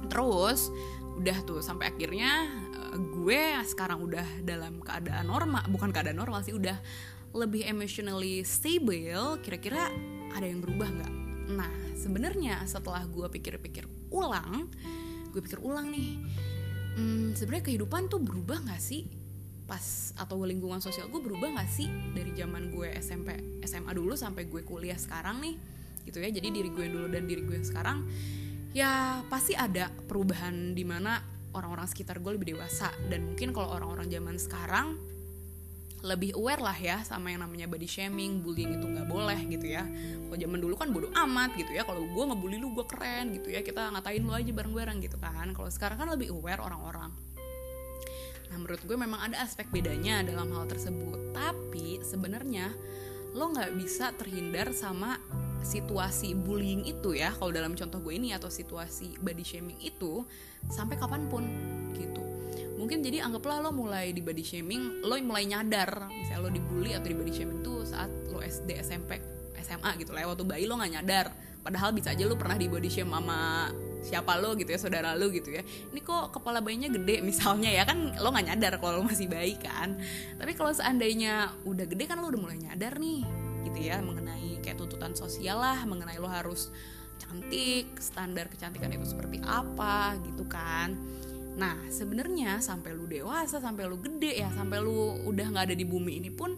terus 0.07 0.71
udah 1.19 1.39
tuh 1.43 1.59
sampai 1.59 1.91
akhirnya 1.91 2.47
uh, 2.79 2.95
gue 2.95 3.43
sekarang 3.67 4.07
udah 4.07 4.47
dalam 4.47 4.79
keadaan 4.79 5.27
normal 5.27 5.67
bukan 5.67 5.91
keadaan 5.91 6.23
normal 6.23 6.47
sih 6.47 6.55
udah 6.55 6.79
lebih 7.35 7.67
emotionally 7.67 8.47
stable. 8.47 9.43
Kira-kira 9.43 9.91
ada 10.39 10.47
yang 10.47 10.63
berubah 10.63 10.87
nggak? 10.87 11.13
Nah 11.59 11.73
sebenarnya 11.99 12.63
setelah 12.71 13.03
gue 13.11 13.27
pikir-pikir 13.27 13.85
ulang 14.15 14.71
gue 15.29 15.41
pikir 15.45 15.61
ulang 15.61 15.93
nih 15.93 16.17
hmm, 16.97 17.37
sebenarnya 17.37 17.69
kehidupan 17.69 18.09
tuh 18.09 18.21
berubah 18.23 18.65
nggak 18.65 18.81
sih 18.81 19.05
pas 19.69 20.17
atau 20.17 20.41
lingkungan 20.49 20.81
sosial 20.81 21.13
gue 21.13 21.21
berubah 21.21 21.61
gak 21.61 21.69
sih 21.69 21.93
dari 22.17 22.33
zaman 22.33 22.73
gue 22.73 22.89
SMP 22.97 23.61
SMA 23.69 23.93
dulu 23.93 24.17
sampai 24.17 24.49
gue 24.49 24.65
kuliah 24.65 24.97
sekarang 24.97 25.45
nih 25.45 25.55
gitu 26.09 26.25
ya 26.25 26.33
jadi 26.33 26.49
diri 26.49 26.73
gue 26.73 26.89
dulu 26.89 27.07
dan 27.13 27.29
diri 27.29 27.45
gue 27.45 27.61
sekarang 27.61 28.09
ya 28.73 29.21
pasti 29.29 29.53
ada 29.53 29.93
perubahan 29.93 30.73
di 30.73 30.89
mana 30.89 31.21
orang-orang 31.53 31.85
sekitar 31.85 32.25
gue 32.25 32.33
lebih 32.41 32.57
dewasa 32.57 32.89
dan 33.13 33.29
mungkin 33.29 33.53
kalau 33.53 33.77
orang-orang 33.77 34.09
zaman 34.09 34.41
sekarang 34.41 34.97
lebih 35.99 36.39
aware 36.39 36.63
lah 36.63 36.79
ya 36.79 37.03
sama 37.03 37.35
yang 37.35 37.43
namanya 37.43 37.67
body 37.67 37.89
shaming, 37.91 38.39
bullying 38.39 38.79
itu 38.79 38.87
nggak 38.87 39.09
boleh 39.11 39.39
gitu 39.51 39.67
ya. 39.67 39.83
Kalau 39.83 40.39
zaman 40.39 40.59
dulu 40.63 40.75
kan 40.79 40.89
bodoh 40.95 41.11
amat 41.11 41.59
gitu 41.59 41.75
ya. 41.75 41.83
Kalau 41.83 42.07
gue 42.07 42.25
ngebully 42.31 42.57
lu 42.63 42.71
gue 42.71 42.87
keren 42.87 43.35
gitu 43.35 43.51
ya. 43.51 43.67
Kita 43.67 43.91
ngatain 43.91 44.23
lu 44.23 44.31
aja 44.31 44.47
bareng-bareng 44.55 45.03
gitu 45.03 45.19
kan. 45.19 45.51
Kalau 45.51 45.67
sekarang 45.67 45.99
kan 45.99 46.09
lebih 46.15 46.31
aware 46.31 46.63
orang-orang. 46.63 47.11
Nah 48.49 48.57
menurut 48.57 48.83
gue 48.85 48.97
memang 48.97 49.21
ada 49.21 49.45
aspek 49.45 49.69
bedanya 49.69 50.25
dalam 50.25 50.53
hal 50.53 50.69
tersebut. 50.69 51.33
Tapi 51.37 52.01
sebenarnya 52.05 52.73
lo 53.37 53.53
nggak 53.53 53.77
bisa 53.77 54.11
terhindar 54.17 54.73
sama 54.73 55.21
situasi 55.61 56.33
bullying 56.39 56.87
itu 56.87 57.19
ya 57.19 57.35
kalau 57.35 57.53
dalam 57.53 57.75
contoh 57.75 58.01
gue 58.01 58.15
ini 58.17 58.33
atau 58.33 58.49
situasi 58.49 59.19
body 59.21 59.45
shaming 59.45 59.79
itu 59.85 60.25
sampai 60.71 60.97
kapan 60.97 61.27
pun 61.29 61.45
gitu 61.99 62.23
mungkin 62.79 63.03
jadi 63.03 63.27
anggaplah 63.27 63.59
lo 63.59 63.75
mulai 63.75 64.15
di 64.15 64.23
body 64.23 64.45
shaming 64.47 65.03
lo 65.03 65.19
mulai 65.19 65.51
nyadar 65.51 66.09
misalnya 66.09 66.47
lo 66.47 66.51
dibully 66.55 66.95
atau 66.95 67.11
di 67.11 67.17
body 67.19 67.33
shaming 67.35 67.61
tuh 67.61 67.83
saat 67.83 68.09
lo 68.31 68.39
SD 68.39 68.79
SMP 68.81 69.19
SMA 69.61 69.91
gitu 69.99 70.15
lah 70.15 70.25
ya. 70.25 70.27
waktu 70.31 70.47
bayi 70.47 70.65
lo 70.71 70.79
nggak 70.79 70.93
nyadar 70.95 71.27
padahal 71.61 71.91
bisa 71.91 72.15
aja 72.15 72.25
lo 72.25 72.39
pernah 72.39 72.57
di 72.57 72.71
body 72.71 72.89
shame 72.89 73.11
sama 73.11 73.69
siapa 74.03 74.39
lo 74.39 74.55
gitu 74.55 74.71
ya 74.71 74.79
saudara 74.81 75.15
lo 75.19 75.31
gitu 75.31 75.53
ya. 75.53 75.63
Ini 75.65 76.01
kok 76.03 76.35
kepala 76.35 76.63
bayinya 76.63 76.89
gede 76.89 77.21
misalnya 77.21 77.71
ya 77.71 77.83
kan 77.85 78.15
lo 78.19 78.29
nggak 78.31 78.47
nyadar 78.55 78.73
kalau 78.79 79.03
lo 79.03 79.05
masih 79.07 79.27
bayi 79.27 79.59
kan. 79.59 79.99
Tapi 80.39 80.53
kalau 80.55 80.73
seandainya 80.73 81.53
udah 81.67 81.87
gede 81.87 82.05
kan 82.07 82.19
lo 82.23 82.31
udah 82.31 82.41
mulai 82.41 82.59
nyadar 82.59 82.97
nih 82.99 83.23
gitu 83.69 83.79
ya 83.85 84.01
mengenai 84.01 84.63
kayak 84.65 84.79
tuntutan 84.81 85.13
sosial 85.13 85.61
lah 85.61 85.83
mengenai 85.85 86.17
lo 86.17 86.31
harus 86.31 86.71
cantik 87.19 87.99
standar 87.99 88.47
kecantikan 88.47 88.89
itu 88.95 89.07
seperti 89.13 89.43
apa 89.45 90.17
gitu 90.25 90.47
kan. 90.47 90.95
Nah 91.59 91.75
sebenarnya 91.91 92.63
sampai 92.63 92.95
lu 92.95 93.11
dewasa 93.11 93.59
sampai 93.59 93.91
lu 93.91 93.99
gede 93.99 94.39
ya 94.39 94.49
sampai 94.55 94.79
lu 94.79 95.27
udah 95.27 95.47
nggak 95.51 95.75
ada 95.75 95.77
di 95.77 95.83
bumi 95.83 96.23
ini 96.23 96.31
pun 96.31 96.55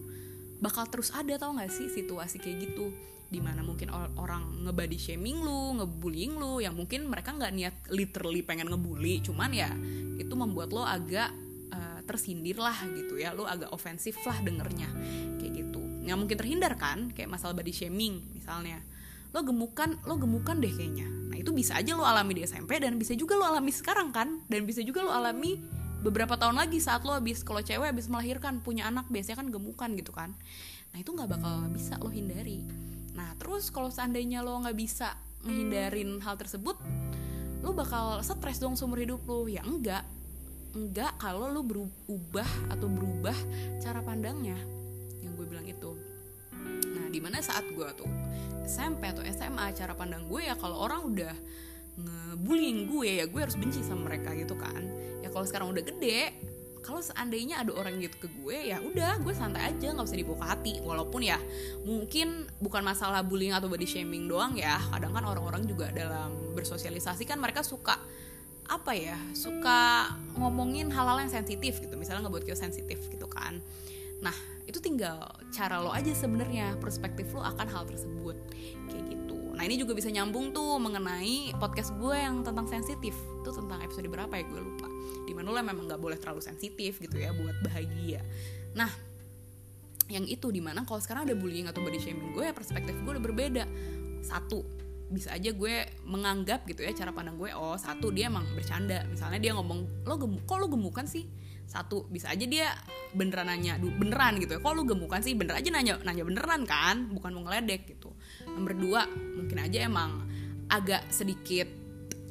bakal 0.60 0.84
terus 0.86 1.10
ada 1.16 1.34
tau 1.40 1.56
gak 1.56 1.72
sih 1.72 1.88
situasi 1.88 2.36
kayak 2.36 2.70
gitu 2.70 2.92
di 3.30 3.38
mana 3.38 3.62
mungkin 3.62 3.94
orang 3.94 4.66
ngebody 4.66 4.98
shaming 4.98 5.38
lu, 5.38 5.78
ngebullying 5.78 6.34
lu, 6.34 6.58
yang 6.58 6.74
mungkin 6.74 7.06
mereka 7.06 7.30
nggak 7.30 7.54
niat 7.54 7.74
literally 7.94 8.42
pengen 8.42 8.66
ngebully, 8.66 9.22
cuman 9.22 9.54
ya 9.54 9.70
itu 10.18 10.34
membuat 10.34 10.74
lo 10.74 10.82
agak 10.82 11.30
uh, 11.70 12.02
tersindir 12.10 12.58
lah 12.58 12.74
gitu 12.90 13.22
ya, 13.22 13.30
lo 13.30 13.46
agak 13.46 13.70
ofensif 13.70 14.18
lah 14.26 14.34
dengernya 14.42 14.90
kayak 15.38 15.62
gitu. 15.62 15.78
Nggak 15.78 16.18
mungkin 16.18 16.36
terhindar 16.42 16.74
kan, 16.74 17.14
kayak 17.14 17.30
masalah 17.30 17.54
body 17.54 17.70
shaming 17.70 18.18
misalnya. 18.34 18.82
Lo 19.30 19.46
gemukan, 19.46 19.94
lo 20.10 20.18
gemukan 20.18 20.58
deh 20.58 20.74
kayaknya. 20.74 21.06
Nah 21.06 21.38
itu 21.38 21.54
bisa 21.54 21.78
aja 21.78 21.94
lo 21.94 22.02
alami 22.02 22.34
di 22.34 22.42
SMP 22.42 22.82
dan 22.82 22.98
bisa 22.98 23.14
juga 23.14 23.38
lo 23.38 23.46
alami 23.46 23.70
sekarang 23.70 24.10
kan, 24.10 24.42
dan 24.50 24.66
bisa 24.66 24.82
juga 24.82 25.06
lo 25.06 25.14
alami 25.14 25.54
beberapa 26.00 26.36
tahun 26.36 26.56
lagi 26.56 26.80
saat 26.80 27.04
lo 27.04 27.12
habis 27.12 27.44
kalau 27.44 27.60
cewek 27.60 27.92
habis 27.92 28.08
melahirkan 28.08 28.60
punya 28.64 28.88
anak 28.88 29.08
biasanya 29.12 29.44
kan 29.44 29.48
gemukan 29.52 29.90
gitu 29.96 30.12
kan 30.12 30.32
nah 30.90 30.98
itu 30.98 31.12
nggak 31.12 31.28
bakal 31.30 31.68
bisa 31.70 32.00
lo 32.00 32.10
hindari 32.10 32.64
Nah 33.14 33.34
terus 33.36 33.68
kalau 33.68 33.90
seandainya 33.90 34.40
lo 34.40 34.60
nggak 34.62 34.78
bisa 34.78 35.12
menghindarin 35.44 36.20
hal 36.24 36.36
tersebut, 36.36 36.76
lo 37.64 37.70
bakal 37.72 38.20
stres 38.24 38.60
dong 38.60 38.76
seumur 38.80 39.00
hidup 39.02 39.20
lo. 39.26 39.44
Ya 39.44 39.64
enggak, 39.64 40.04
enggak 40.76 41.16
kalau 41.18 41.50
lo 41.50 41.60
berubah 41.60 42.48
atau 42.70 42.86
berubah 42.86 43.36
cara 43.82 44.00
pandangnya. 44.04 44.58
Yang 45.20 45.32
gue 45.36 45.46
bilang 45.52 45.66
itu. 45.66 45.90
Nah 46.96 47.06
di 47.12 47.20
mana 47.20 47.44
saat 47.44 47.66
gue 47.68 47.88
tuh 47.96 48.10
SMP 48.64 49.10
atau 49.10 49.24
SMA 49.26 49.74
cara 49.74 49.92
pandang 49.98 50.24
gue 50.30 50.46
ya 50.46 50.54
kalau 50.54 50.80
orang 50.80 51.02
udah 51.04 51.34
ngebullying 51.98 52.86
gue 52.86 53.10
ya 53.22 53.24
gue 53.26 53.40
harus 53.40 53.56
benci 53.58 53.82
sama 53.82 54.12
mereka 54.12 54.34
gitu 54.36 54.54
kan. 54.54 54.80
Ya 55.24 55.28
kalau 55.32 55.46
sekarang 55.46 55.72
udah 55.74 55.82
gede 55.82 56.34
kalau 56.80 57.04
seandainya 57.04 57.60
ada 57.60 57.76
orang 57.76 58.00
gitu 58.00 58.24
ke 58.24 58.28
gue 58.40 58.72
ya 58.72 58.80
udah 58.80 59.20
gue 59.20 59.34
santai 59.36 59.68
aja 59.68 59.92
nggak 59.92 60.06
usah 60.06 60.18
dibuka 60.18 60.44
hati. 60.48 60.80
Walaupun 60.80 61.20
ya 61.20 61.36
mungkin 61.84 62.48
bukan 62.58 62.80
masalah 62.80 63.20
bullying 63.20 63.52
atau 63.52 63.68
body 63.68 63.84
shaming 63.84 64.26
doang 64.26 64.56
ya. 64.56 64.80
Kadang 64.90 65.12
kan 65.12 65.24
orang-orang 65.28 65.68
juga 65.68 65.92
dalam 65.92 66.56
bersosialisasi 66.56 67.28
kan 67.28 67.36
mereka 67.36 67.60
suka 67.60 68.00
apa 68.70 68.94
ya 68.94 69.18
suka 69.34 70.14
ngomongin 70.38 70.94
hal-hal 70.94 71.20
yang 71.20 71.32
sensitif 71.32 71.82
gitu. 71.82 71.94
Misalnya 72.00 72.26
nggak 72.26 72.34
buat 72.40 72.46
kita 72.48 72.58
sensitif 72.58 72.98
gitu 73.12 73.28
kan. 73.28 73.60
Nah 74.24 74.34
itu 74.64 74.78
tinggal 74.78 75.20
cara 75.50 75.82
lo 75.82 75.90
aja 75.90 76.14
sebenarnya 76.14 76.78
perspektif 76.78 77.28
lo 77.36 77.44
akan 77.44 77.66
hal 77.68 77.84
tersebut. 77.84 78.36
Kayak 78.88 79.04
gitu 79.10 79.19
nah 79.60 79.68
ini 79.68 79.76
juga 79.76 79.92
bisa 79.92 80.08
nyambung 80.08 80.56
tuh 80.56 80.80
mengenai 80.80 81.52
podcast 81.60 81.92
gue 82.00 82.16
yang 82.16 82.40
tentang 82.40 82.64
sensitif. 82.64 83.12
Itu 83.44 83.52
tentang 83.52 83.84
episode 83.84 84.08
berapa 84.08 84.32
ya? 84.32 84.48
Gue 84.48 84.56
lupa. 84.56 84.88
Di 85.28 85.36
mana 85.36 85.52
lo 85.52 85.60
memang 85.60 85.84
nggak 85.84 86.00
boleh 86.00 86.16
terlalu 86.16 86.40
sensitif 86.40 86.96
gitu 86.96 87.20
ya 87.20 87.28
buat 87.36 87.60
bahagia. 87.60 88.24
Nah 88.72 88.88
yang 90.08 90.24
itu 90.24 90.48
di 90.48 90.64
mana 90.64 90.88
kalau 90.88 90.96
sekarang 91.04 91.28
ada 91.28 91.36
bullying 91.36 91.68
atau 91.68 91.84
body 91.84 92.00
shaming 92.00 92.32
gue 92.32 92.48
ya 92.48 92.56
perspektif 92.56 92.96
gue 93.04 93.12
udah 93.12 93.20
berbeda. 93.20 93.68
Satu 94.24 94.64
bisa 95.12 95.36
aja 95.36 95.52
gue 95.52 95.74
menganggap 96.08 96.64
gitu 96.64 96.80
ya 96.80 96.96
cara 96.96 97.12
pandang 97.12 97.36
gue 97.36 97.52
oh 97.52 97.76
satu 97.76 98.08
dia 98.08 98.32
emang 98.32 98.48
bercanda. 98.56 99.04
Misalnya 99.12 99.44
dia 99.44 99.52
ngomong 99.60 100.08
lo 100.08 100.16
gemuk 100.16 100.48
kok 100.48 100.56
lo 100.56 100.72
gemukan 100.72 101.04
sih 101.04 101.28
satu 101.70 102.10
bisa 102.10 102.34
aja 102.34 102.42
dia 102.50 102.74
beneran 103.14 103.46
nanya 103.46 103.78
beneran 103.78 104.42
gitu 104.42 104.58
ya. 104.58 104.60
Kok 104.60 104.74
lo 104.74 104.82
gemukan 104.82 105.22
sih? 105.22 105.38
Bener 105.38 105.54
aja 105.54 105.70
nanya 105.70 106.02
nanya 106.02 106.26
beneran 106.26 106.66
kan 106.66 107.06
bukan 107.14 107.30
mau 107.30 107.46
ngeledek 107.46 107.86
gitu. 107.94 108.10
Nomor 108.50 108.74
dua 108.74 109.02
mungkin 109.08 109.62
aja 109.62 109.86
emang 109.86 110.26
agak 110.66 111.06
sedikit 111.14 111.70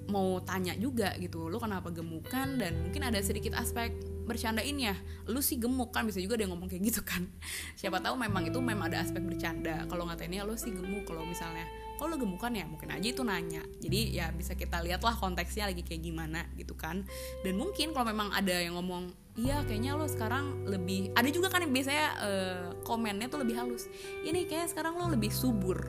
mau 0.09 0.41
tanya 0.41 0.73
juga 0.75 1.13
gitu 1.21 1.47
lo 1.47 1.61
kenapa 1.61 1.93
gemukan? 1.93 2.59
Dan 2.59 2.89
mungkin 2.89 3.07
ada 3.07 3.21
sedikit 3.21 3.55
aspek 3.55 3.93
bercandain 4.29 4.77
ya. 4.77 4.97
Lu 5.29 5.39
sih 5.39 5.57
gemuk 5.57 5.89
kan 5.89 6.05
bisa 6.05 6.21
juga 6.21 6.35
dia 6.35 6.49
ngomong 6.49 6.67
kayak 6.67 6.83
gitu 6.85 7.01
kan. 7.05 7.25
Siapa 7.79 8.01
tahu 8.01 8.17
memang 8.17 8.45
itu 8.45 8.57
memang 8.59 8.89
ada 8.91 9.05
aspek 9.05 9.21
bercanda. 9.25 9.85
Kalau 9.87 10.05
ngatainnya 10.09 10.43
lo 10.43 10.57
sih 10.57 10.73
gemuk 10.73 11.07
kalau 11.07 11.23
misalnya. 11.23 11.65
Kalau 11.97 12.13
lo 12.13 12.17
gemukan 12.21 12.53
ya? 12.53 12.65
Mungkin 12.69 12.89
aja 12.93 13.07
itu 13.09 13.21
nanya. 13.25 13.65
Jadi 13.81 14.17
ya 14.17 14.33
bisa 14.33 14.57
kita 14.57 14.81
lihat 14.85 15.05
lah 15.05 15.17
konteksnya 15.17 15.69
lagi 15.69 15.85
kayak 15.85 16.01
gimana 16.05 16.45
gitu 16.57 16.73
kan. 16.77 17.05
Dan 17.45 17.57
mungkin 17.57 17.93
kalau 17.93 18.09
memang 18.09 18.29
ada 18.33 18.53
yang 18.53 18.77
ngomong 18.77 19.09
iya 19.39 19.63
kayaknya 19.63 19.95
lo 19.95 20.03
sekarang 20.03 20.67
lebih 20.67 21.15
ada 21.15 21.31
juga 21.31 21.47
kan 21.47 21.63
yang 21.63 21.71
biasanya 21.71 22.07
uh, 22.19 22.63
komennya 22.83 23.31
tuh 23.31 23.39
lebih 23.39 23.55
halus. 23.55 23.87
Ini 24.27 24.43
kayak 24.51 24.75
sekarang 24.75 24.99
lo 24.99 25.07
lebih 25.07 25.31
subur. 25.31 25.79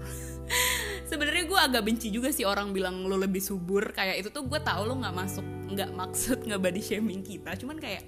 Sebenarnya 1.11 1.45
gue 1.50 1.59
agak 1.59 1.83
benci 1.83 2.14
juga 2.14 2.30
sih 2.30 2.47
orang 2.47 2.71
bilang 2.71 3.02
lo 3.02 3.19
lebih 3.19 3.42
subur. 3.42 3.90
Kayak 3.90 4.23
itu 4.23 4.28
tuh 4.30 4.47
gue 4.47 4.61
tahu 4.62 4.87
lo 4.87 4.95
nggak 5.02 5.14
masuk 5.14 5.47
nggak 5.75 5.90
maksud 5.90 6.38
nggak 6.47 6.61
body 6.62 6.83
shaming 6.83 7.26
kita. 7.26 7.59
Cuman 7.59 7.83
kayak 7.83 8.07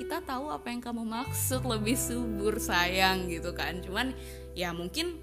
kita 0.00 0.24
tahu 0.24 0.48
apa 0.48 0.72
yang 0.72 0.80
kamu 0.80 1.04
maksud 1.04 1.62
lebih 1.68 1.94
subur 1.94 2.56
sayang 2.56 3.28
gitu 3.28 3.52
kan. 3.52 3.84
Cuman 3.84 4.16
ya 4.56 4.72
mungkin 4.72 5.20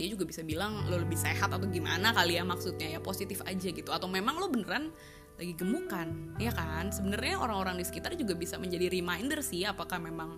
dia 0.00 0.08
juga 0.08 0.24
bisa 0.24 0.40
bilang 0.40 0.88
lo 0.88 0.96
lebih 0.96 1.18
sehat 1.20 1.52
atau 1.52 1.68
gimana 1.68 2.16
kali 2.16 2.40
ya 2.40 2.44
maksudnya. 2.48 2.96
Ya 2.96 3.00
positif 3.04 3.44
aja 3.44 3.68
gitu. 3.68 3.92
Atau 3.92 4.08
memang 4.08 4.40
lo 4.40 4.48
beneran 4.48 4.88
lagi 5.40 5.56
gemukan 5.56 6.36
ya 6.36 6.52
kan? 6.52 6.92
Sebenarnya 6.92 7.40
orang-orang 7.40 7.80
di 7.80 7.84
sekitar 7.88 8.12
juga 8.12 8.36
bisa 8.36 8.60
menjadi 8.60 8.92
reminder 8.92 9.40
sih 9.40 9.64
apakah 9.64 9.96
memang 9.96 10.36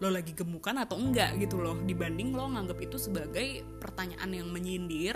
lo 0.00 0.08
lagi 0.10 0.34
gemukan 0.34 0.74
atau 0.82 0.98
enggak 0.98 1.38
gitu 1.38 1.62
loh. 1.62 1.78
Dibanding 1.78 2.34
lo 2.34 2.50
nganggap 2.50 2.82
itu 2.82 2.98
sebagai 2.98 3.62
pertanyaan 3.78 4.32
yang 4.34 4.48
menyindir 4.50 5.14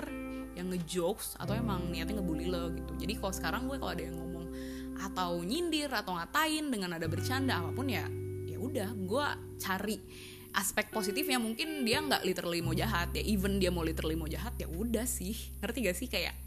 yang 0.54 0.70
ngejokes 0.70 1.34
atau 1.42 1.50
emang 1.58 1.90
niatnya 1.90 2.22
ngebully 2.22 2.46
lo 2.46 2.70
gitu. 2.70 2.94
Jadi 2.94 3.18
kalau 3.18 3.32
sekarang 3.34 3.62
gue 3.66 3.74
kalau 3.74 3.90
ada 3.90 4.04
yang 4.06 4.14
ngomong 4.14 4.46
atau 4.94 5.42
nyindir 5.42 5.90
atau 5.90 6.14
ngatain 6.14 6.70
dengan 6.70 6.94
ada 6.94 7.10
bercanda 7.10 7.58
apa 7.58 7.74
pun 7.74 7.90
ya 7.90 8.06
ya 8.46 8.62
udah 8.62 8.94
gue 8.94 9.26
cari 9.58 9.98
aspek 10.54 10.94
positifnya. 10.94 11.42
Mungkin 11.42 11.82
dia 11.82 11.98
nggak 11.98 12.22
literally 12.22 12.62
mau 12.62 12.70
jahat 12.70 13.10
ya 13.18 13.22
even 13.26 13.58
dia 13.58 13.74
mau 13.74 13.82
literally 13.82 14.14
mau 14.14 14.30
jahat 14.30 14.54
ya 14.62 14.70
udah 14.70 15.10
sih. 15.10 15.34
Ngerti 15.58 15.78
gak 15.90 15.98
sih? 15.98 16.06
Kayak 16.06 16.38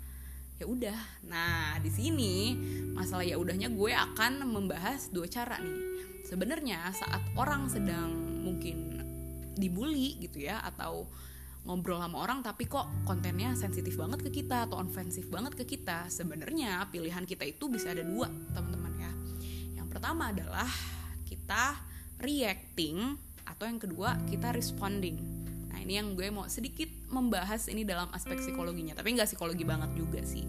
ya 0.58 0.66
udah. 0.66 1.00
Nah 1.30 1.78
di 1.82 1.90
sini 1.94 2.58
masalah 2.94 3.26
ya 3.26 3.38
udahnya 3.38 3.70
gue 3.70 3.94
akan 3.94 4.46
membahas 4.46 5.14
dua 5.14 5.30
cara 5.30 5.62
nih. 5.62 5.78
Sebenarnya 6.26 6.92
saat 6.92 7.24
orang 7.38 7.72
sedang 7.72 8.12
mungkin 8.44 9.00
dibully 9.58 10.22
gitu 10.22 10.46
ya 10.46 10.62
atau 10.62 11.08
ngobrol 11.68 12.00
sama 12.00 12.24
orang 12.24 12.40
tapi 12.40 12.64
kok 12.64 12.88
kontennya 13.04 13.52
sensitif 13.58 14.00
banget 14.00 14.24
ke 14.24 14.32
kita 14.32 14.70
atau 14.70 14.80
ofensif 14.80 15.28
banget 15.28 15.52
ke 15.52 15.68
kita 15.68 16.08
sebenarnya 16.08 16.88
pilihan 16.88 17.28
kita 17.28 17.44
itu 17.44 17.68
bisa 17.68 17.92
ada 17.92 18.08
dua 18.08 18.32
teman-teman 18.56 18.94
ya. 18.98 19.12
Yang 19.82 19.88
pertama 19.92 20.32
adalah 20.32 20.70
kita 21.28 21.76
reacting 22.24 23.20
atau 23.46 23.68
yang 23.68 23.80
kedua 23.80 24.16
kita 24.32 24.56
responding. 24.56 25.20
Nah 25.70 25.78
ini 25.84 26.00
yang 26.00 26.16
gue 26.16 26.28
mau 26.32 26.48
sedikit 26.48 26.90
membahas 27.08 27.72
ini 27.72 27.88
dalam 27.88 28.12
aspek 28.12 28.40
psikologinya 28.44 28.96
tapi 28.96 29.16
nggak 29.16 29.32
psikologi 29.32 29.64
banget 29.64 29.92
juga 29.96 30.20
sih. 30.24 30.44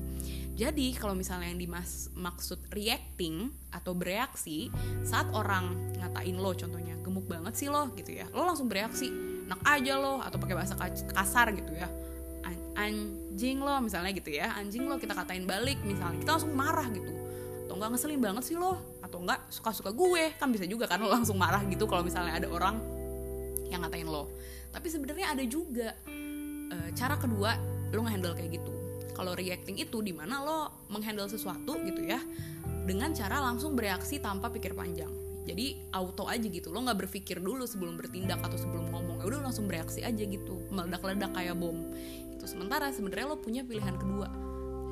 Jadi 0.59 0.91
kalau 0.99 1.15
misalnya 1.15 1.55
yang 1.55 1.63
dimaksud 1.63 2.59
reacting 2.75 3.55
atau 3.71 3.95
bereaksi 3.95 4.75
saat 5.07 5.31
orang 5.31 5.95
ngatain 6.03 6.35
lo 6.35 6.51
contohnya 6.51 6.99
gemuk 6.99 7.31
banget 7.31 7.55
sih 7.55 7.71
lo 7.71 7.95
gitu 7.95 8.19
ya 8.19 8.27
lo 8.35 8.43
langsung 8.43 8.67
bereaksi 8.67 9.07
enak 9.47 9.61
aja 9.63 9.95
lo 9.97 10.19
atau 10.19 10.37
pakai 10.37 10.57
bahasa 10.59 10.75
kasar 11.15 11.55
gitu 11.55 11.73
ya 11.79 11.87
anjing 12.79 13.59
lo 13.59 13.75
misalnya 13.83 14.15
gitu 14.15 14.31
ya 14.31 14.55
anjing 14.55 14.87
lo 14.87 14.97
kita 15.03 15.13
katain 15.13 15.43
balik 15.45 15.83
misalnya 15.83 16.23
kita 16.23 16.31
langsung 16.39 16.55
marah 16.55 16.87
gitu. 16.95 17.11
Atau 17.67 17.75
enggak 17.77 17.91
ngeselin 17.99 18.21
banget 18.23 18.43
sih 18.47 18.57
lo 18.57 18.79
atau 19.03 19.19
enggak 19.21 19.41
suka-suka 19.51 19.91
gue 19.91 20.33
kan 20.39 20.49
bisa 20.55 20.65
juga 20.65 20.87
kan 20.87 21.03
lo 21.03 21.11
langsung 21.11 21.37
marah 21.37 21.61
gitu 21.67 21.91
kalau 21.91 22.07
misalnya 22.07 22.39
ada 22.39 22.49
orang 22.49 22.79
yang 23.69 23.83
ngatain 23.83 24.07
lo. 24.07 24.31
Tapi 24.71 24.87
sebenarnya 24.89 25.35
ada 25.35 25.45
juga 25.45 25.93
e, 26.69 26.77
cara 26.95 27.17
kedua 27.17 27.57
lo 27.93 28.01
ngehandle 28.05 28.37
kayak 28.37 28.61
gitu. 28.61 28.73
Kalau 29.17 29.35
reacting 29.35 29.81
itu 29.83 29.99
di 29.99 30.15
mana 30.15 30.45
lo 30.45 30.59
menghandle 30.93 31.27
sesuatu 31.27 31.75
gitu 31.83 32.07
ya 32.07 32.23
dengan 32.87 33.13
cara 33.13 33.43
langsung 33.43 33.75
bereaksi 33.75 34.23
tanpa 34.23 34.49
pikir 34.49 34.73
panjang. 34.73 35.11
Jadi 35.49 35.81
auto 35.97 36.29
aja 36.29 36.45
gitu. 36.45 36.69
Lo 36.69 36.85
nggak 36.85 37.09
berpikir 37.09 37.41
dulu 37.41 37.65
sebelum 37.65 37.97
bertindak 37.97 38.45
atau 38.45 38.61
sebelum 38.61 38.93
ngomong. 38.93 39.25
Ya 39.25 39.27
udah 39.33 39.49
langsung 39.49 39.65
bereaksi 39.65 40.05
aja 40.05 40.21
gitu. 40.21 40.61
Meledak-ledak 40.69 41.33
kayak 41.33 41.57
bom. 41.57 41.89
Itu 42.37 42.45
sementara 42.45 42.93
sebenarnya 42.93 43.33
lo 43.33 43.41
punya 43.41 43.65
pilihan 43.65 43.97
kedua 43.97 44.29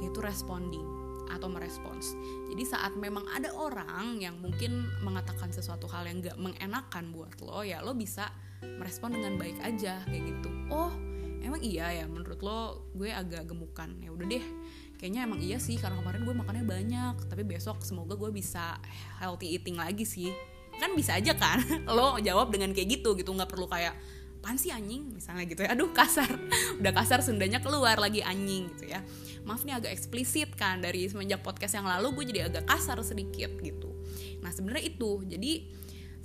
yaitu 0.00 0.20
responding 0.20 0.84
atau 1.32 1.50
merespons. 1.50 2.14
Jadi 2.52 2.64
saat 2.64 2.92
memang 2.96 3.26
ada 3.34 3.52
orang 3.52 4.22
yang 4.22 4.38
mungkin 4.38 4.86
mengatakan 5.02 5.50
sesuatu 5.50 5.90
hal 5.90 6.06
yang 6.06 6.22
gak 6.22 6.38
mengenakan 6.38 7.10
buat 7.10 7.34
lo, 7.42 7.66
ya 7.66 7.82
lo 7.82 7.92
bisa 7.92 8.30
merespon 8.62 9.18
dengan 9.18 9.36
baik 9.36 9.58
aja 9.60 10.00
kayak 10.06 10.22
gitu. 10.22 10.48
Oh, 10.70 10.94
emang 11.42 11.60
iya 11.60 11.92
ya 11.92 12.04
menurut 12.08 12.40
lo 12.40 12.88
gue 12.96 13.12
agak 13.12 13.48
gemukan. 13.48 13.92
Ya 14.00 14.10
udah 14.12 14.26
deh, 14.28 14.44
kayaknya 14.96 15.28
emang 15.28 15.40
iya 15.40 15.58
sih 15.60 15.76
karena 15.76 16.00
kemarin 16.00 16.22
gue 16.24 16.34
makannya 16.36 16.64
banyak. 16.64 17.14
Tapi 17.28 17.42
besok 17.44 17.82
semoga 17.82 18.14
gue 18.14 18.30
bisa 18.32 18.78
healthy 19.20 19.56
eating 19.56 19.76
lagi 19.76 20.04
sih. 20.06 20.32
Kan 20.76 20.92
bisa 20.92 21.16
aja 21.16 21.32
kan 21.32 21.64
lo 21.96 22.20
jawab 22.20 22.52
dengan 22.52 22.72
kayak 22.72 23.00
gitu 23.00 23.16
gitu. 23.16 23.32
Nggak 23.32 23.50
perlu 23.50 23.66
kayak 23.68 23.96
pan 24.44 24.60
sih 24.60 24.70
anjing? 24.70 25.12
Misalnya 25.12 25.44
gitu 25.48 25.64
ya. 25.64 25.72
Aduh 25.72 25.90
kasar. 25.90 26.28
Udah 26.80 26.92
kasar 26.92 27.24
sundanya 27.24 27.58
keluar 27.64 27.96
lagi 27.96 28.20
anjing 28.22 28.70
gitu 28.76 28.92
ya. 28.92 29.00
Maaf 29.46 29.62
nih 29.62 29.78
agak 29.78 29.92
eksplisit 29.96 30.54
kan. 30.54 30.84
Dari 30.84 31.08
semenjak 31.08 31.40
podcast 31.40 31.76
yang 31.76 31.88
lalu 31.88 32.12
gue 32.22 32.24
jadi 32.36 32.40
agak 32.52 32.68
kasar 32.68 33.00
sedikit 33.04 33.56
gitu. 33.60 33.92
Nah 34.44 34.52
sebenarnya 34.52 34.84
itu. 34.86 35.24
Jadi 35.24 35.52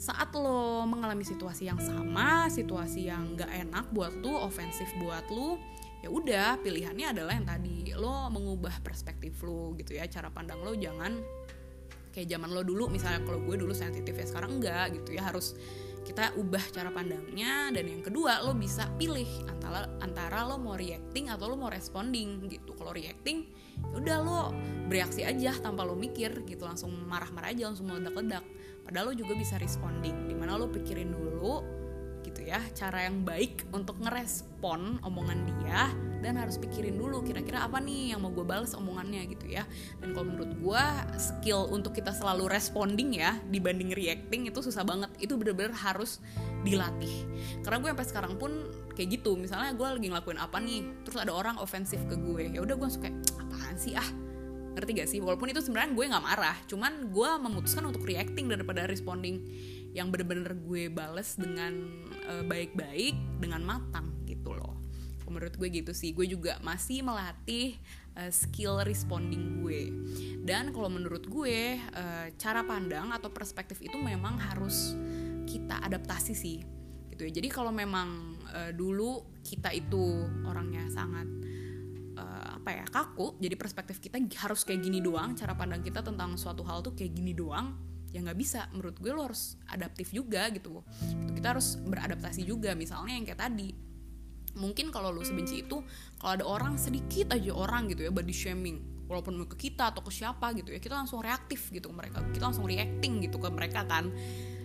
saat 0.02 0.34
lo 0.34 0.82
mengalami 0.90 1.22
situasi 1.22 1.70
yang 1.70 1.78
sama 1.78 2.50
situasi 2.50 3.06
yang 3.06 3.38
gak 3.38 3.54
enak 3.54 3.86
buat 3.94 4.18
lo 4.26 4.50
ofensif 4.50 4.90
buat 4.98 5.30
lo 5.30 5.62
ya 6.02 6.10
udah 6.10 6.58
pilihannya 6.66 7.14
adalah 7.14 7.38
yang 7.38 7.46
tadi. 7.46 7.94
Lo 7.94 8.26
mengubah 8.34 8.82
perspektif 8.82 9.38
lo 9.46 9.78
gitu 9.78 9.94
ya 9.94 10.10
cara 10.10 10.34
pandang 10.34 10.66
lo. 10.66 10.74
Jangan 10.74 11.22
kayak 12.10 12.28
zaman 12.28 12.50
lo 12.50 12.66
dulu 12.66 12.90
misalnya 12.90 13.22
kalau 13.22 13.46
gue 13.46 13.56
dulu 13.62 13.72
sensitif 13.72 14.18
ya 14.18 14.26
sekarang 14.26 14.58
enggak 14.58 14.98
gitu 14.98 15.14
ya. 15.14 15.30
Harus 15.30 15.54
kita 16.02 16.34
ubah 16.34 16.66
cara 16.74 16.90
pandangnya 16.90 17.70
dan 17.70 17.86
yang 17.86 18.02
kedua 18.02 18.42
lo 18.42 18.58
bisa 18.58 18.90
pilih 18.98 19.30
antara 19.46 19.86
antara 20.02 20.42
lo 20.50 20.58
mau 20.58 20.74
reacting 20.74 21.30
atau 21.30 21.54
lo 21.54 21.56
mau 21.62 21.70
responding 21.70 22.50
gitu. 22.50 22.74
Kalau 22.74 22.90
reacting 22.90 23.46
ya 23.94 23.98
udah 24.02 24.18
lo 24.26 24.40
bereaksi 24.90 25.22
aja 25.22 25.54
tanpa 25.62 25.86
lo 25.86 25.94
mikir 25.94 26.42
gitu 26.50 26.66
langsung 26.66 26.90
marah-marah 27.06 27.54
aja 27.54 27.70
langsung 27.70 27.94
meledak-ledak 27.94 28.42
padahal 28.86 29.12
lo 29.12 29.14
juga 29.16 29.34
bisa 29.38 29.56
responding 29.62 30.28
di 30.30 30.36
mana 30.36 30.58
lo 30.58 30.68
pikirin 30.70 31.12
dulu 31.14 31.82
gitu 32.22 32.46
ya 32.46 32.62
cara 32.78 33.10
yang 33.10 33.26
baik 33.26 33.66
untuk 33.74 33.98
ngerespon 33.98 35.02
omongan 35.02 35.40
dia 35.48 35.90
dan 36.22 36.38
harus 36.38 36.62
pikirin 36.62 36.96
dulu 36.96 37.26
kira-kira 37.26 37.66
apa 37.66 37.82
nih 37.82 38.14
yang 38.14 38.22
mau 38.22 38.30
gue 38.30 38.46
balas 38.46 38.78
omongannya 38.78 39.26
gitu 39.34 39.50
ya. 39.50 39.66
Dan 39.98 40.14
kalau 40.14 40.30
menurut 40.30 40.54
gue 40.54 40.84
skill 41.18 41.66
untuk 41.74 41.98
kita 41.98 42.14
selalu 42.14 42.46
responding 42.46 43.18
ya 43.18 43.42
dibanding 43.50 43.90
reacting 43.92 44.46
itu 44.46 44.62
susah 44.62 44.86
banget. 44.86 45.10
Itu 45.18 45.36
bener-bener 45.36 45.74
harus 45.74 46.22
dilatih. 46.62 47.26
Karena 47.66 47.82
gue 47.82 47.90
sampai 47.90 48.08
sekarang 48.08 48.34
pun 48.38 48.54
kayak 48.94 49.18
gitu. 49.18 49.34
Misalnya 49.34 49.74
gue 49.74 49.88
lagi 49.98 50.08
ngelakuin 50.14 50.40
apa 50.40 50.62
nih 50.62 50.86
terus 51.04 51.18
ada 51.18 51.34
orang 51.34 51.58
ofensif 51.58 52.00
ke 52.06 52.16
gue 52.16 52.54
ya 52.54 52.62
udah 52.62 52.78
gue 52.78 52.90
suka 52.94 53.10
apaan 53.42 53.76
sih 53.82 53.98
ah 53.98 54.06
ngerti 54.76 54.92
gak 54.98 55.10
sih? 55.10 55.20
Walaupun 55.20 55.52
itu 55.52 55.60
sebenarnya 55.60 55.92
gue 55.92 56.06
nggak 56.12 56.26
marah 56.26 56.58
cuman 56.68 57.12
gue 57.12 57.30
memutuskan 57.44 57.84
untuk 57.88 58.08
reacting 58.08 58.48
daripada 58.48 58.88
responding 58.88 59.44
yang 59.92 60.08
bener-bener 60.08 60.56
gue 60.56 60.88
bales 60.88 61.36
dengan 61.36 61.74
uh, 62.32 62.44
baik-baik 62.48 63.16
dengan 63.44 63.62
matang 63.64 64.16
gitu 64.24 64.56
loh. 64.56 64.80
Menurut 65.28 65.56
gue 65.56 65.68
gitu 65.72 65.96
sih. 65.96 66.12
Gue 66.12 66.28
juga 66.28 66.60
masih 66.60 67.04
melatih 67.04 67.80
uh, 68.16 68.32
skill 68.32 68.84
responding 68.84 69.64
gue. 69.64 69.92
Dan 70.44 70.72
kalau 70.76 70.92
menurut 70.92 71.28
gue 71.28 71.80
uh, 71.80 72.28
cara 72.36 72.64
pandang 72.64 73.12
atau 73.12 73.32
perspektif 73.32 73.80
itu 73.84 73.96
memang 74.00 74.40
harus 74.40 74.96
kita 75.48 75.84
adaptasi 75.84 76.34
sih 76.36 76.60
gitu 77.12 77.28
ya. 77.28 77.32
Jadi 77.44 77.48
kalau 77.52 77.72
memang 77.76 78.40
uh, 78.52 78.72
dulu 78.72 79.40
kita 79.44 79.76
itu 79.76 80.26
orangnya 80.48 80.88
sangat 80.88 81.28
uh, 81.28 81.51
apa 82.42 82.70
ya 82.74 82.86
kaku. 82.90 83.38
Jadi 83.38 83.56
perspektif 83.56 84.02
kita 84.02 84.18
harus 84.18 84.66
kayak 84.66 84.82
gini 84.82 85.00
doang. 85.00 85.38
Cara 85.38 85.54
pandang 85.54 85.86
kita 85.86 86.02
tentang 86.02 86.34
suatu 86.36 86.66
hal 86.66 86.82
tuh 86.82 86.98
kayak 86.98 87.14
gini 87.14 87.38
doang. 87.38 87.78
Ya 88.12 88.20
nggak 88.20 88.38
bisa. 88.38 88.68
Menurut 88.74 88.98
gue 88.98 89.12
lo 89.14 89.24
harus 89.30 89.56
adaptif 89.70 90.12
juga 90.12 90.50
gitu. 90.52 90.84
Kita 91.32 91.56
harus 91.56 91.80
beradaptasi 91.80 92.44
juga. 92.44 92.74
Misalnya 92.74 93.16
yang 93.16 93.26
kayak 93.30 93.40
tadi. 93.40 93.70
Mungkin 94.52 94.92
kalau 94.92 95.16
lo 95.16 95.24
sebenci 95.24 95.64
itu 95.64 95.80
kalau 96.20 96.32
ada 96.36 96.46
orang 96.46 96.76
sedikit 96.76 97.32
aja 97.32 97.56
orang 97.56 97.88
gitu 97.88 98.04
ya 98.04 98.12
body 98.12 98.36
shaming. 98.36 99.08
Walaupun 99.08 99.44
ke 99.48 99.70
kita 99.70 99.92
atau 99.92 100.04
ke 100.04 100.12
siapa 100.12 100.56
gitu 100.56 100.72
ya 100.72 100.80
kita 100.80 100.96
langsung 100.96 101.24
reaktif 101.24 101.72
gitu 101.72 101.88
ke 101.88 101.96
mereka. 101.96 102.20
Kita 102.36 102.52
langsung 102.52 102.68
reacting 102.68 103.24
gitu 103.24 103.40
ke 103.40 103.48
mereka 103.48 103.88
kan. 103.88 104.12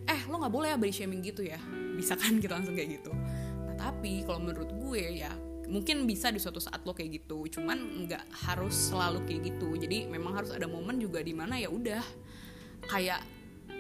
Eh 0.07 0.21
lo 0.27 0.43
nggak 0.43 0.55
boleh 0.55 0.75
ya 0.75 0.79
body 0.79 0.95
shaming 0.95 1.23
gitu 1.23 1.47
ya. 1.47 1.59
Bisa 1.95 2.19
kan 2.19 2.43
kita 2.43 2.59
langsung 2.59 2.75
kayak 2.75 2.99
gitu. 2.99 3.15
Nah 3.63 3.75
tapi 3.79 4.27
kalau 4.27 4.43
menurut 4.43 4.75
gue 4.75 5.23
ya 5.23 5.31
mungkin 5.67 6.07
bisa 6.07 6.31
di 6.31 6.39
suatu 6.39 6.63
saat 6.63 6.87
lo 6.87 6.95
kayak 6.95 7.23
gitu 7.23 7.47
cuman 7.59 8.07
nggak 8.07 8.25
harus 8.47 8.95
selalu 8.95 9.23
kayak 9.27 9.55
gitu. 9.55 9.75
Jadi 9.75 10.07
memang 10.07 10.39
harus 10.39 10.55
ada 10.55 10.71
momen 10.71 11.03
juga 11.03 11.21
di 11.23 11.35
mana 11.35 11.59
ya 11.59 11.71
udah 11.71 12.03
kayak 12.87 13.21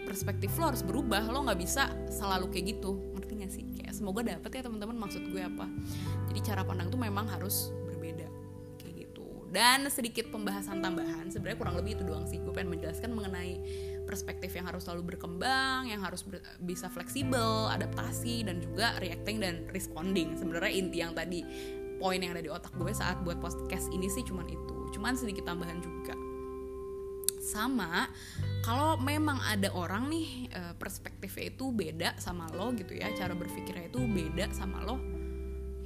perspektif 0.07 0.55
lo 0.59 0.71
harus 0.71 0.87
berubah 0.87 1.27
lo 1.31 1.47
nggak 1.47 1.61
bisa 1.61 1.91
selalu 2.11 2.51
kayak 2.51 2.79
gitu. 2.79 2.95
Ngerti 3.19 3.33
gak 3.43 3.53
sih? 3.53 3.65
Kayak 3.75 3.93
semoga 3.95 4.21
dapet 4.23 4.51
ya 4.55 4.63
teman-teman 4.63 4.97
maksud 4.99 5.23
gue 5.31 5.43
apa? 5.43 5.67
Jadi 6.31 6.41
cara 6.47 6.63
pandang 6.63 6.91
tuh 6.91 7.01
memang 7.03 7.27
harus 7.27 7.75
berbeda 7.87 8.27
kayak 8.79 8.95
gitu. 9.07 9.27
Dan 9.51 9.87
sedikit 9.91 10.31
pembahasan 10.31 10.79
tambahan 10.79 11.31
sebenarnya 11.31 11.59
kurang 11.59 11.77
lebih 11.79 11.99
itu 11.99 12.05
doang 12.07 12.27
sih. 12.31 12.39
Gue 12.39 12.55
pengen 12.55 12.79
menjelaskan 12.79 13.11
mengenai 13.15 13.59
perspektif 14.07 14.55
yang 14.55 14.71
harus 14.71 14.87
selalu 14.87 15.15
berkembang 15.15 15.91
yang 15.91 15.99
harus 15.99 16.23
ber 16.23 16.39
bisa 16.63 16.87
fleksibel 16.87 17.67
adaptasi 17.75 18.47
dan 18.47 18.63
juga 18.63 18.95
reacting 19.03 19.43
dan 19.43 19.67
responding. 19.75 20.39
Sebenarnya 20.39 20.73
inti 20.73 20.99
yang 21.03 21.13
tadi 21.13 21.43
poin 21.97 22.21
yang 22.21 22.37
ada 22.37 22.45
di 22.45 22.51
otak 22.53 22.73
gue 22.77 22.93
saat 22.93 23.21
buat 23.25 23.41
podcast 23.41 23.89
ini 23.93 24.09
sih 24.09 24.25
cuman 24.25 24.47
itu. 24.49 24.77
Cuman 24.97 25.17
sedikit 25.17 25.49
tambahan 25.49 25.81
juga. 25.81 26.15
Sama 27.41 28.11
kalau 28.67 28.99
memang 28.99 29.39
ada 29.47 29.71
orang 29.73 30.11
nih 30.11 30.51
eh, 30.51 30.75
perspektifnya 30.75 31.55
itu 31.55 31.71
beda 31.71 32.09
sama 32.19 32.51
lo 32.51 32.75
gitu 32.75 32.99
ya 32.99 33.13
cara 33.15 33.39
berpikirnya 33.39 33.87
itu 33.87 34.03
beda 34.03 34.51
sama 34.51 34.83
lo 34.83 34.99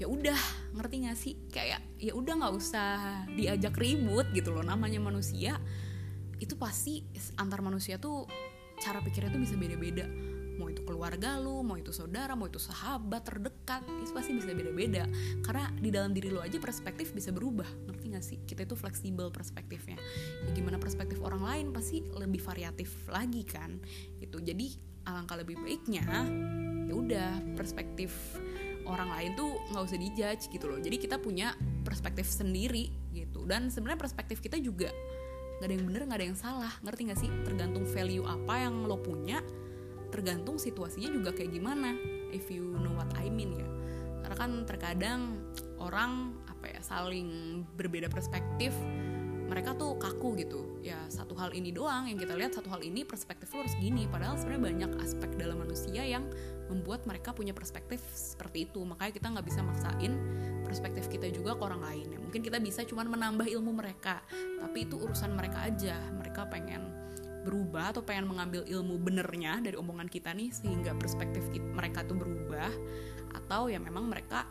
ya 0.01 0.09
udah 0.09 0.40
ngerti 0.81 0.94
gak 1.05 1.18
sih? 1.20 1.35
Kayak 1.53 1.85
ya 2.01 2.16
udah 2.16 2.33
nggak 2.40 2.55
usah 2.57 2.88
diajak 3.37 3.77
ribut 3.77 4.25
gitu 4.33 4.57
loh 4.57 4.64
namanya 4.64 4.96
manusia 4.96 5.61
itu 6.40 6.57
pasti 6.57 7.05
antar 7.37 7.61
manusia 7.61 8.01
tuh 8.01 8.25
cara 8.81 9.05
pikirnya 9.05 9.29
tuh 9.29 9.44
bisa 9.44 9.61
beda-beda 9.61 10.09
mau 10.61 10.68
itu 10.68 10.85
keluarga 10.85 11.40
lu 11.40 11.64
mau 11.64 11.81
itu 11.81 11.88
saudara 11.88 12.37
mau 12.37 12.44
itu 12.44 12.61
sahabat 12.61 13.25
terdekat 13.25 13.81
itu 13.88 14.12
pasti 14.12 14.37
bisa 14.37 14.53
beda-beda. 14.53 15.09
Karena 15.40 15.73
di 15.73 15.88
dalam 15.88 16.12
diri 16.12 16.29
lo 16.29 16.44
aja 16.44 16.61
perspektif 16.61 17.16
bisa 17.16 17.33
berubah 17.33 17.66
ngerti 17.88 18.07
gak 18.12 18.25
sih? 18.25 18.38
Kita 18.44 18.68
itu 18.68 18.77
fleksibel 18.77 19.33
perspektifnya. 19.33 19.96
Ya 20.44 20.51
gimana 20.53 20.77
perspektif 20.77 21.16
orang 21.25 21.40
lain 21.40 21.66
pasti 21.73 22.05
lebih 22.12 22.44
variatif 22.44 22.92
lagi 23.09 23.40
kan 23.49 23.81
itu 24.20 24.37
jadi 24.37 24.68
alangkah 25.09 25.40
lebih 25.40 25.57
baiknya 25.64 26.05
ya 26.90 26.92
udah 26.92 27.31
perspektif 27.57 28.12
orang 28.83 29.09
lain 29.14 29.31
tuh 29.38 29.55
nggak 29.70 29.83
usah 29.87 29.99
dijudge 29.99 30.44
gitu 30.51 30.66
loh. 30.66 30.83
Jadi 30.83 30.96
kita 30.99 31.23
punya 31.23 31.55
perspektif 31.87 32.27
sendiri 32.27 32.90
gitu. 33.14 33.46
Dan 33.46 33.70
sebenarnya 33.70 34.01
perspektif 34.03 34.42
kita 34.42 34.59
juga 34.59 34.90
nggak 35.61 35.66
ada 35.70 35.75
yang 35.77 35.87
bener 35.87 36.01
nggak 36.11 36.18
ada 36.18 36.27
yang 36.27 36.38
salah. 36.38 36.73
Ngerti 36.83 37.01
nggak 37.07 37.20
sih? 37.20 37.31
Tergantung 37.46 37.87
value 37.87 38.27
apa 38.27 38.55
yang 38.66 38.85
lo 38.90 38.99
punya 38.99 39.38
tergantung 40.11 40.59
situasinya 40.59 41.11
juga 41.11 41.31
kayak 41.33 41.55
gimana 41.55 41.94
if 42.35 42.51
you 42.51 42.77
know 42.83 42.94
what 42.94 43.11
I 43.18 43.31
mean 43.31 43.55
ya. 43.57 43.68
Karena 44.27 44.37
kan 44.37 44.51
terkadang 44.68 45.20
orang 45.81 46.37
apa 46.46 46.70
ya 46.70 46.81
saling 46.85 47.62
berbeda 47.75 48.12
perspektif 48.12 48.75
mereka 49.51 49.75
tuh 49.75 49.99
kaku 49.99 50.38
gitu. 50.38 50.79
Ya 50.79 51.03
satu 51.11 51.35
hal 51.35 51.51
ini 51.51 51.75
doang 51.75 52.07
yang 52.07 52.14
kita 52.14 52.38
lihat 52.38 52.55
satu 52.55 52.70
hal 52.70 52.87
ini 52.87 53.03
perspektif 53.03 53.51
lo 53.51 53.66
harus 53.66 53.75
gini. 53.83 54.07
Padahal 54.07 54.38
sebenarnya 54.38 54.62
banyak 54.62 54.90
aspek 55.03 55.31
dalam 55.35 55.59
manusia 55.59 56.07
yang 56.07 56.31
membuat 56.70 57.03
mereka 57.03 57.35
punya 57.35 57.51
perspektif 57.51 57.99
seperti 58.14 58.70
itu. 58.70 58.87
Makanya 58.87 59.11
kita 59.11 59.27
nggak 59.35 59.46
bisa 59.51 59.61
maksain 59.66 60.14
perspektif 60.62 61.11
kita 61.11 61.27
juga 61.35 61.59
ke 61.59 61.62
orang 61.66 61.83
lain 61.83 62.07
ya. 62.14 62.18
Mungkin 62.23 62.40
kita 62.46 62.62
bisa 62.62 62.87
cuman 62.87 63.11
menambah 63.11 63.51
ilmu 63.51 63.75
mereka 63.75 64.23
tapi 64.62 64.87
itu 64.87 64.94
urusan 64.94 65.35
mereka 65.35 65.66
aja. 65.66 65.99
Mereka 66.14 66.46
pengen 66.46 67.10
berubah 67.40 67.96
atau 67.96 68.05
pengen 68.05 68.29
mengambil 68.29 68.62
ilmu 68.68 69.00
benernya 69.00 69.61
dari 69.64 69.76
omongan 69.76 70.09
kita 70.12 70.37
nih 70.37 70.53
sehingga 70.53 70.92
perspektif 70.96 71.48
mereka 71.72 72.05
tuh 72.05 72.16
berubah 72.18 72.68
atau 73.33 73.70
ya 73.72 73.81
memang 73.81 74.11
mereka 74.11 74.44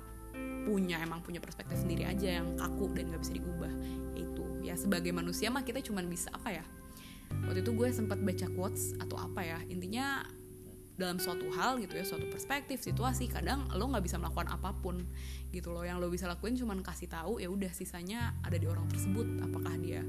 punya 0.63 1.01
emang 1.01 1.23
punya 1.23 1.39
perspektif 1.41 1.79
sendiri 1.79 2.05
aja 2.05 2.41
yang 2.41 2.53
kaku 2.53 2.91
dan 2.93 3.09
nggak 3.09 3.21
bisa 3.23 3.33
diubah. 3.35 3.73
Itu. 4.15 4.45
Ya 4.61 4.75
sebagai 4.75 5.09
manusia 5.15 5.49
mah 5.49 5.63
kita 5.63 5.81
cuman 5.81 6.05
bisa 6.05 6.29
apa 6.35 6.61
ya? 6.61 6.65
Waktu 7.45 7.61
itu 7.61 7.71
gue 7.73 7.89
sempat 7.93 8.19
baca 8.21 8.47
quotes 8.53 8.93
atau 8.97 9.17
apa 9.17 9.41
ya? 9.45 9.59
Intinya 9.69 10.25
dalam 10.99 11.15
suatu 11.15 11.47
hal 11.55 11.79
gitu 11.79 11.95
ya 11.95 12.03
suatu 12.03 12.27
perspektif 12.27 12.83
situasi 12.83 13.31
kadang 13.31 13.71
lo 13.71 13.87
nggak 13.87 14.03
bisa 14.03 14.19
melakukan 14.19 14.51
apa 14.51 14.75
pun 14.75 15.07
gitu 15.49 15.71
loh. 15.71 15.87
Yang 15.87 15.97
lo 16.03 16.07
bisa 16.11 16.25
lakuin 16.27 16.59
cuman 16.59 16.83
kasih 16.83 17.07
tahu 17.07 17.39
ya 17.39 17.47
udah 17.47 17.71
sisanya 17.71 18.35
ada 18.43 18.59
di 18.59 18.67
orang 18.67 18.85
tersebut. 18.91 19.25
Apakah 19.39 19.79
dia 19.79 20.03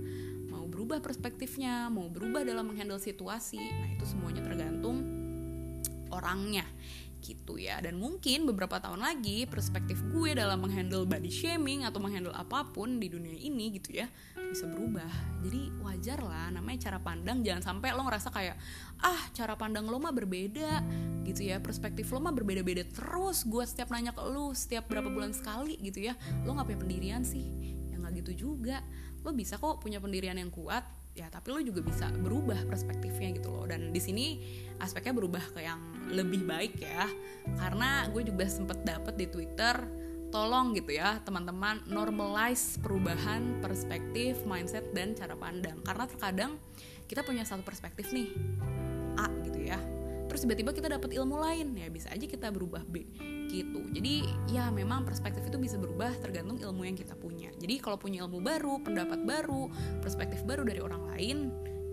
berubah 0.80 1.04
perspektifnya 1.04 1.92
mau 1.92 2.08
berubah 2.08 2.40
dalam 2.40 2.72
menghandle 2.72 2.96
situasi. 2.96 3.60
Nah 3.60 3.92
itu 3.92 4.08
semuanya 4.08 4.40
tergantung 4.40 5.04
orangnya 6.08 6.64
gitu 7.20 7.60
ya. 7.60 7.84
Dan 7.84 8.00
mungkin 8.00 8.48
beberapa 8.48 8.80
tahun 8.80 9.04
lagi 9.04 9.44
perspektif 9.44 10.00
gue 10.08 10.32
dalam 10.32 10.56
menghandle 10.64 11.04
body 11.04 11.28
shaming 11.28 11.84
atau 11.84 12.00
menghandle 12.00 12.32
apa 12.32 12.64
pun 12.72 12.96
di 12.96 13.12
dunia 13.12 13.36
ini 13.36 13.76
gitu 13.76 14.00
ya 14.00 14.08
bisa 14.40 14.64
berubah. 14.72 15.12
Jadi 15.44 15.68
wajar 15.84 16.24
lah 16.24 16.48
namanya 16.48 16.88
cara 16.88 16.96
pandang. 16.96 17.44
Jangan 17.44 17.60
sampai 17.60 17.92
lo 17.92 18.00
ngerasa 18.08 18.32
kayak 18.32 18.56
ah 19.04 19.20
cara 19.36 19.60
pandang 19.60 19.84
lo 19.84 20.00
mah 20.00 20.16
berbeda 20.16 20.80
gitu 21.28 21.44
ya. 21.44 21.60
Perspektif 21.60 22.08
lo 22.08 22.24
mah 22.24 22.32
berbeda-beda 22.32 22.88
terus. 22.88 23.44
Gue 23.44 23.68
setiap 23.68 23.92
nanya 23.92 24.16
ke 24.16 24.24
lo 24.24 24.56
setiap 24.56 24.88
berapa 24.88 25.12
bulan 25.12 25.36
sekali 25.36 25.76
gitu 25.76 26.08
ya 26.08 26.16
lo 26.48 26.56
nggak 26.56 26.72
punya 26.72 26.80
pendirian 26.80 27.20
sih. 27.20 27.44
Ya 27.92 28.00
nggak 28.00 28.24
gitu 28.24 28.48
juga 28.48 28.80
lo 29.20 29.30
bisa 29.36 29.60
kok 29.60 29.84
punya 29.84 30.00
pendirian 30.00 30.36
yang 30.36 30.48
kuat 30.48 30.84
ya 31.10 31.26
tapi 31.26 31.50
lo 31.50 31.60
juga 31.60 31.82
bisa 31.82 32.08
berubah 32.08 32.64
perspektifnya 32.70 33.36
gitu 33.36 33.50
loh. 33.50 33.66
Dan 33.66 33.90
di 33.90 34.00
sini 34.00 34.40
aspeknya 34.78 35.12
berubah 35.12 35.42
ke 35.52 35.60
yang 35.60 35.80
lebih 36.08 36.46
baik 36.46 36.78
ya. 36.80 37.06
Karena 37.58 38.06
gue 38.08 38.22
juga 38.24 38.46
sempet 38.46 38.80
dapet 38.86 39.14
di 39.18 39.26
twitter 39.28 39.76
tolong 40.30 40.78
gitu 40.78 40.94
ya 40.94 41.18
teman-teman 41.26 41.82
normalize 41.90 42.78
perubahan 42.78 43.58
perspektif 43.58 44.38
mindset 44.46 44.86
dan 44.94 45.12
cara 45.18 45.34
pandang. 45.34 45.82
Karena 45.82 46.06
terkadang 46.06 46.52
kita 47.10 47.26
punya 47.26 47.42
satu 47.42 47.66
perspektif 47.66 48.14
nih 48.14 48.30
A 49.18 49.26
gitu 49.44 49.60
ya. 49.60 49.78
Terus 50.30 50.46
tiba-tiba 50.46 50.70
kita 50.70 50.86
dapat 50.86 51.10
ilmu 51.10 51.42
lain. 51.42 51.74
Ya 51.74 51.90
bisa 51.90 52.08
aja 52.14 52.22
kita 52.22 52.54
berubah 52.54 52.86
B 52.86 53.02
gitu 53.50 53.80
jadi 53.90 54.22
ya 54.46 54.70
memang 54.70 55.02
perspektif 55.02 55.42
itu 55.50 55.58
bisa 55.58 55.74
berubah 55.76 56.14
tergantung 56.22 56.56
ilmu 56.56 56.86
yang 56.86 56.94
kita 56.94 57.18
punya. 57.18 57.50
Jadi 57.58 57.82
kalau 57.82 57.98
punya 57.98 58.22
ilmu 58.24 58.38
baru 58.38 58.78
pendapat 58.80 59.26
baru 59.26 59.66
perspektif 59.98 60.46
baru 60.46 60.62
dari 60.62 60.78
orang 60.78 61.10
lain 61.10 61.36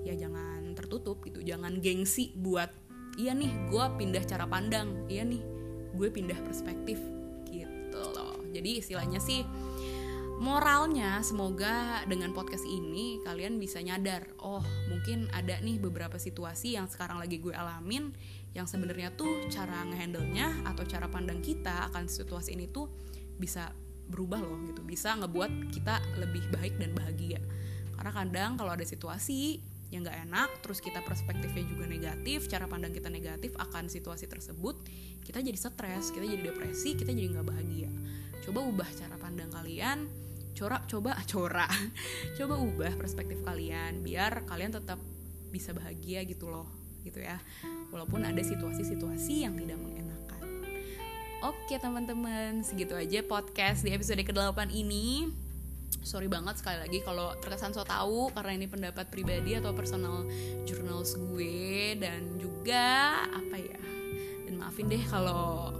ya 0.05 0.13
jangan 0.13 0.77
tertutup 0.77 1.19
gitu. 1.25 1.41
Jangan 1.41 1.81
gengsi 1.81 2.31
buat 2.37 2.69
iya 3.17 3.33
nih 3.33 3.49
gue 3.67 3.85
pindah 3.97 4.23
cara 4.29 4.45
pandang. 4.45 5.09
Iya 5.09 5.25
nih 5.25 5.41
gue 5.97 6.07
pindah 6.13 6.37
perspektif. 6.45 7.01
Gitu. 7.49 8.01
Loh 8.13 8.37
jadi 8.53 8.79
istilahnya 8.79 9.17
sih 9.17 9.41
moralnya 10.37 11.25
semoga 11.25 12.05
dengan 12.05 12.29
podcast 12.29 12.61
ini 12.61 13.17
kalian 13.25 13.57
bisa 13.57 13.81
nyadar 13.81 14.21
oh 14.37 14.61
mungkin 14.85 15.25
ada 15.33 15.57
nih 15.65 15.81
beberapa 15.81 16.21
situasi 16.21 16.77
yang 16.77 16.85
sekarang 16.85 17.17
lagi 17.17 17.41
gue 17.41 17.57
alamin 17.57 18.13
yang 18.57 18.65
sebenarnya 18.65 19.13
tuh 19.13 19.45
cara 19.53 19.85
ngehandle-nya 19.85 20.65
atau 20.65 20.81
cara 20.89 21.05
pandang 21.05 21.45
kita 21.45 21.93
akan 21.93 22.09
situasi 22.09 22.57
ini 22.57 22.65
tuh 22.65 22.89
bisa 23.37 23.69
berubah 24.09 24.41
loh 24.41 24.57
gitu. 24.65 24.81
Bisa 24.81 25.13
ngebuat 25.13 25.69
kita 25.69 26.01
lebih 26.17 26.41
baik 26.49 26.81
dan 26.81 26.97
bahagia. 26.97 27.37
Karena 27.93 28.09
kadang 28.09 28.51
kalau 28.57 28.73
ada 28.73 28.81
situasi 28.81 29.61
yang 29.93 30.03
nggak 30.03 30.19
enak 30.27 30.49
terus 30.65 30.83
kita 30.83 30.99
perspektifnya 30.99 31.63
juga 31.63 31.87
negatif 31.87 32.51
cara 32.51 32.67
pandang 32.67 32.91
kita 32.91 33.07
negatif 33.07 33.55
akan 33.55 33.87
situasi 33.87 34.27
tersebut 34.27 34.83
kita 35.23 35.39
jadi 35.39 35.55
stres 35.55 36.11
kita 36.11 36.27
jadi 36.27 36.43
depresi 36.51 36.97
kita 36.97 37.13
jadi 37.13 37.37
nggak 37.37 37.47
bahagia. 37.47 37.93
Coba 38.41 38.65
ubah 38.65 38.89
cara 38.89 39.15
pandang 39.21 39.53
kalian 39.53 40.09
corak 40.57 40.89
coba 40.89 41.13
corak 41.31 41.69
coba 42.41 42.57
ubah 42.57 42.93
perspektif 42.97 43.37
kalian 43.45 44.01
biar 44.01 44.49
kalian 44.49 44.73
tetap 44.73 44.97
bisa 45.53 45.71
bahagia 45.71 46.25
gitu 46.25 46.49
loh 46.49 46.76
gitu 47.07 47.23
ya. 47.23 47.39
Walaupun 47.89 48.27
ada 48.27 48.43
situasi-situasi 48.43 49.47
yang 49.47 49.55
tidak 49.55 49.79
mengenakan. 49.79 50.43
Oke 51.47 51.79
teman-teman. 51.79 52.61
Segitu 52.61 52.93
aja 52.93 53.23
podcast 53.23 53.87
di 53.87 53.95
episode 53.95 54.19
ke-8 54.21 54.67
ini. 54.75 55.31
Sorry 56.03 56.27
banget 56.27 56.59
sekali 56.59 56.79
lagi 56.83 56.99
kalau 57.03 57.35
terkesan 57.39 57.75
so 57.75 57.83
tau 57.83 58.31
karena 58.31 58.55
ini 58.55 58.67
pendapat 58.67 59.11
pribadi 59.11 59.55
atau 59.59 59.71
personal 59.75 60.27
journals 60.63 61.15
gue 61.15 61.99
dan 61.99 62.39
juga 62.39 63.23
apa 63.27 63.55
ya? 63.59 63.79
Dan 64.47 64.59
maafin 64.59 64.87
deh 64.87 65.03
kalau 65.07 65.71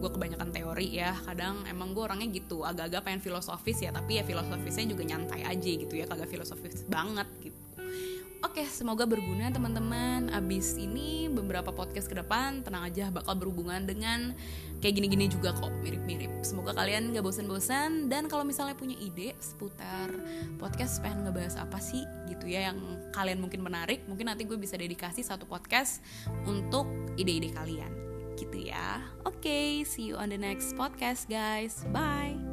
gue 0.00 0.10
kebanyakan 0.12 0.48
teori 0.52 0.96
ya. 0.96 1.12
Kadang 1.24 1.64
emang 1.68 1.92
gue 1.92 2.04
orangnya 2.04 2.28
gitu. 2.32 2.64
Agak-agak 2.64 3.04
pengen 3.04 3.20
filosofis 3.20 3.84
ya 3.84 3.92
tapi 3.92 4.20
ya 4.20 4.24
filosofisnya 4.24 4.92
juga 4.92 5.04
nyantai 5.08 5.44
aja 5.44 5.70
gitu 5.76 5.92
ya. 5.92 6.08
Kagak 6.08 6.28
filosofis 6.28 6.84
banget 6.88 7.28
gitu 7.44 7.59
Oke, 8.50 8.66
semoga 8.66 9.06
berguna 9.06 9.46
teman-teman. 9.54 10.26
Abis 10.34 10.74
ini 10.74 11.30
beberapa 11.30 11.70
podcast 11.70 12.10
ke 12.10 12.18
depan 12.18 12.66
tenang 12.66 12.82
aja 12.82 13.06
bakal 13.14 13.38
berhubungan 13.38 13.86
dengan 13.86 14.34
kayak 14.82 14.98
gini-gini 14.98 15.30
juga 15.30 15.54
kok, 15.54 15.70
mirip-mirip. 15.86 16.42
Semoga 16.42 16.74
kalian 16.74 17.14
gak 17.14 17.22
bosan-bosan 17.22 18.10
dan 18.10 18.26
kalau 18.26 18.42
misalnya 18.42 18.74
punya 18.74 18.98
ide 18.98 19.38
seputar 19.38 20.10
podcast 20.58 20.98
pengen 20.98 21.30
ngebahas 21.30 21.62
apa 21.62 21.78
sih 21.78 22.02
gitu 22.26 22.50
ya 22.50 22.74
yang 22.74 22.82
kalian 23.14 23.38
mungkin 23.38 23.62
menarik, 23.62 24.02
mungkin 24.10 24.26
nanti 24.26 24.42
gue 24.42 24.58
bisa 24.58 24.74
dedikasi 24.74 25.22
satu 25.22 25.46
podcast 25.46 26.02
untuk 26.42 26.90
ide-ide 27.14 27.54
kalian 27.54 27.94
gitu 28.34 28.66
ya. 28.66 28.98
Oke, 29.30 29.46
okay, 29.46 29.70
see 29.86 30.10
you 30.10 30.18
on 30.18 30.34
the 30.34 30.40
next 30.40 30.74
podcast 30.74 31.30
guys. 31.30 31.86
Bye. 31.94 32.49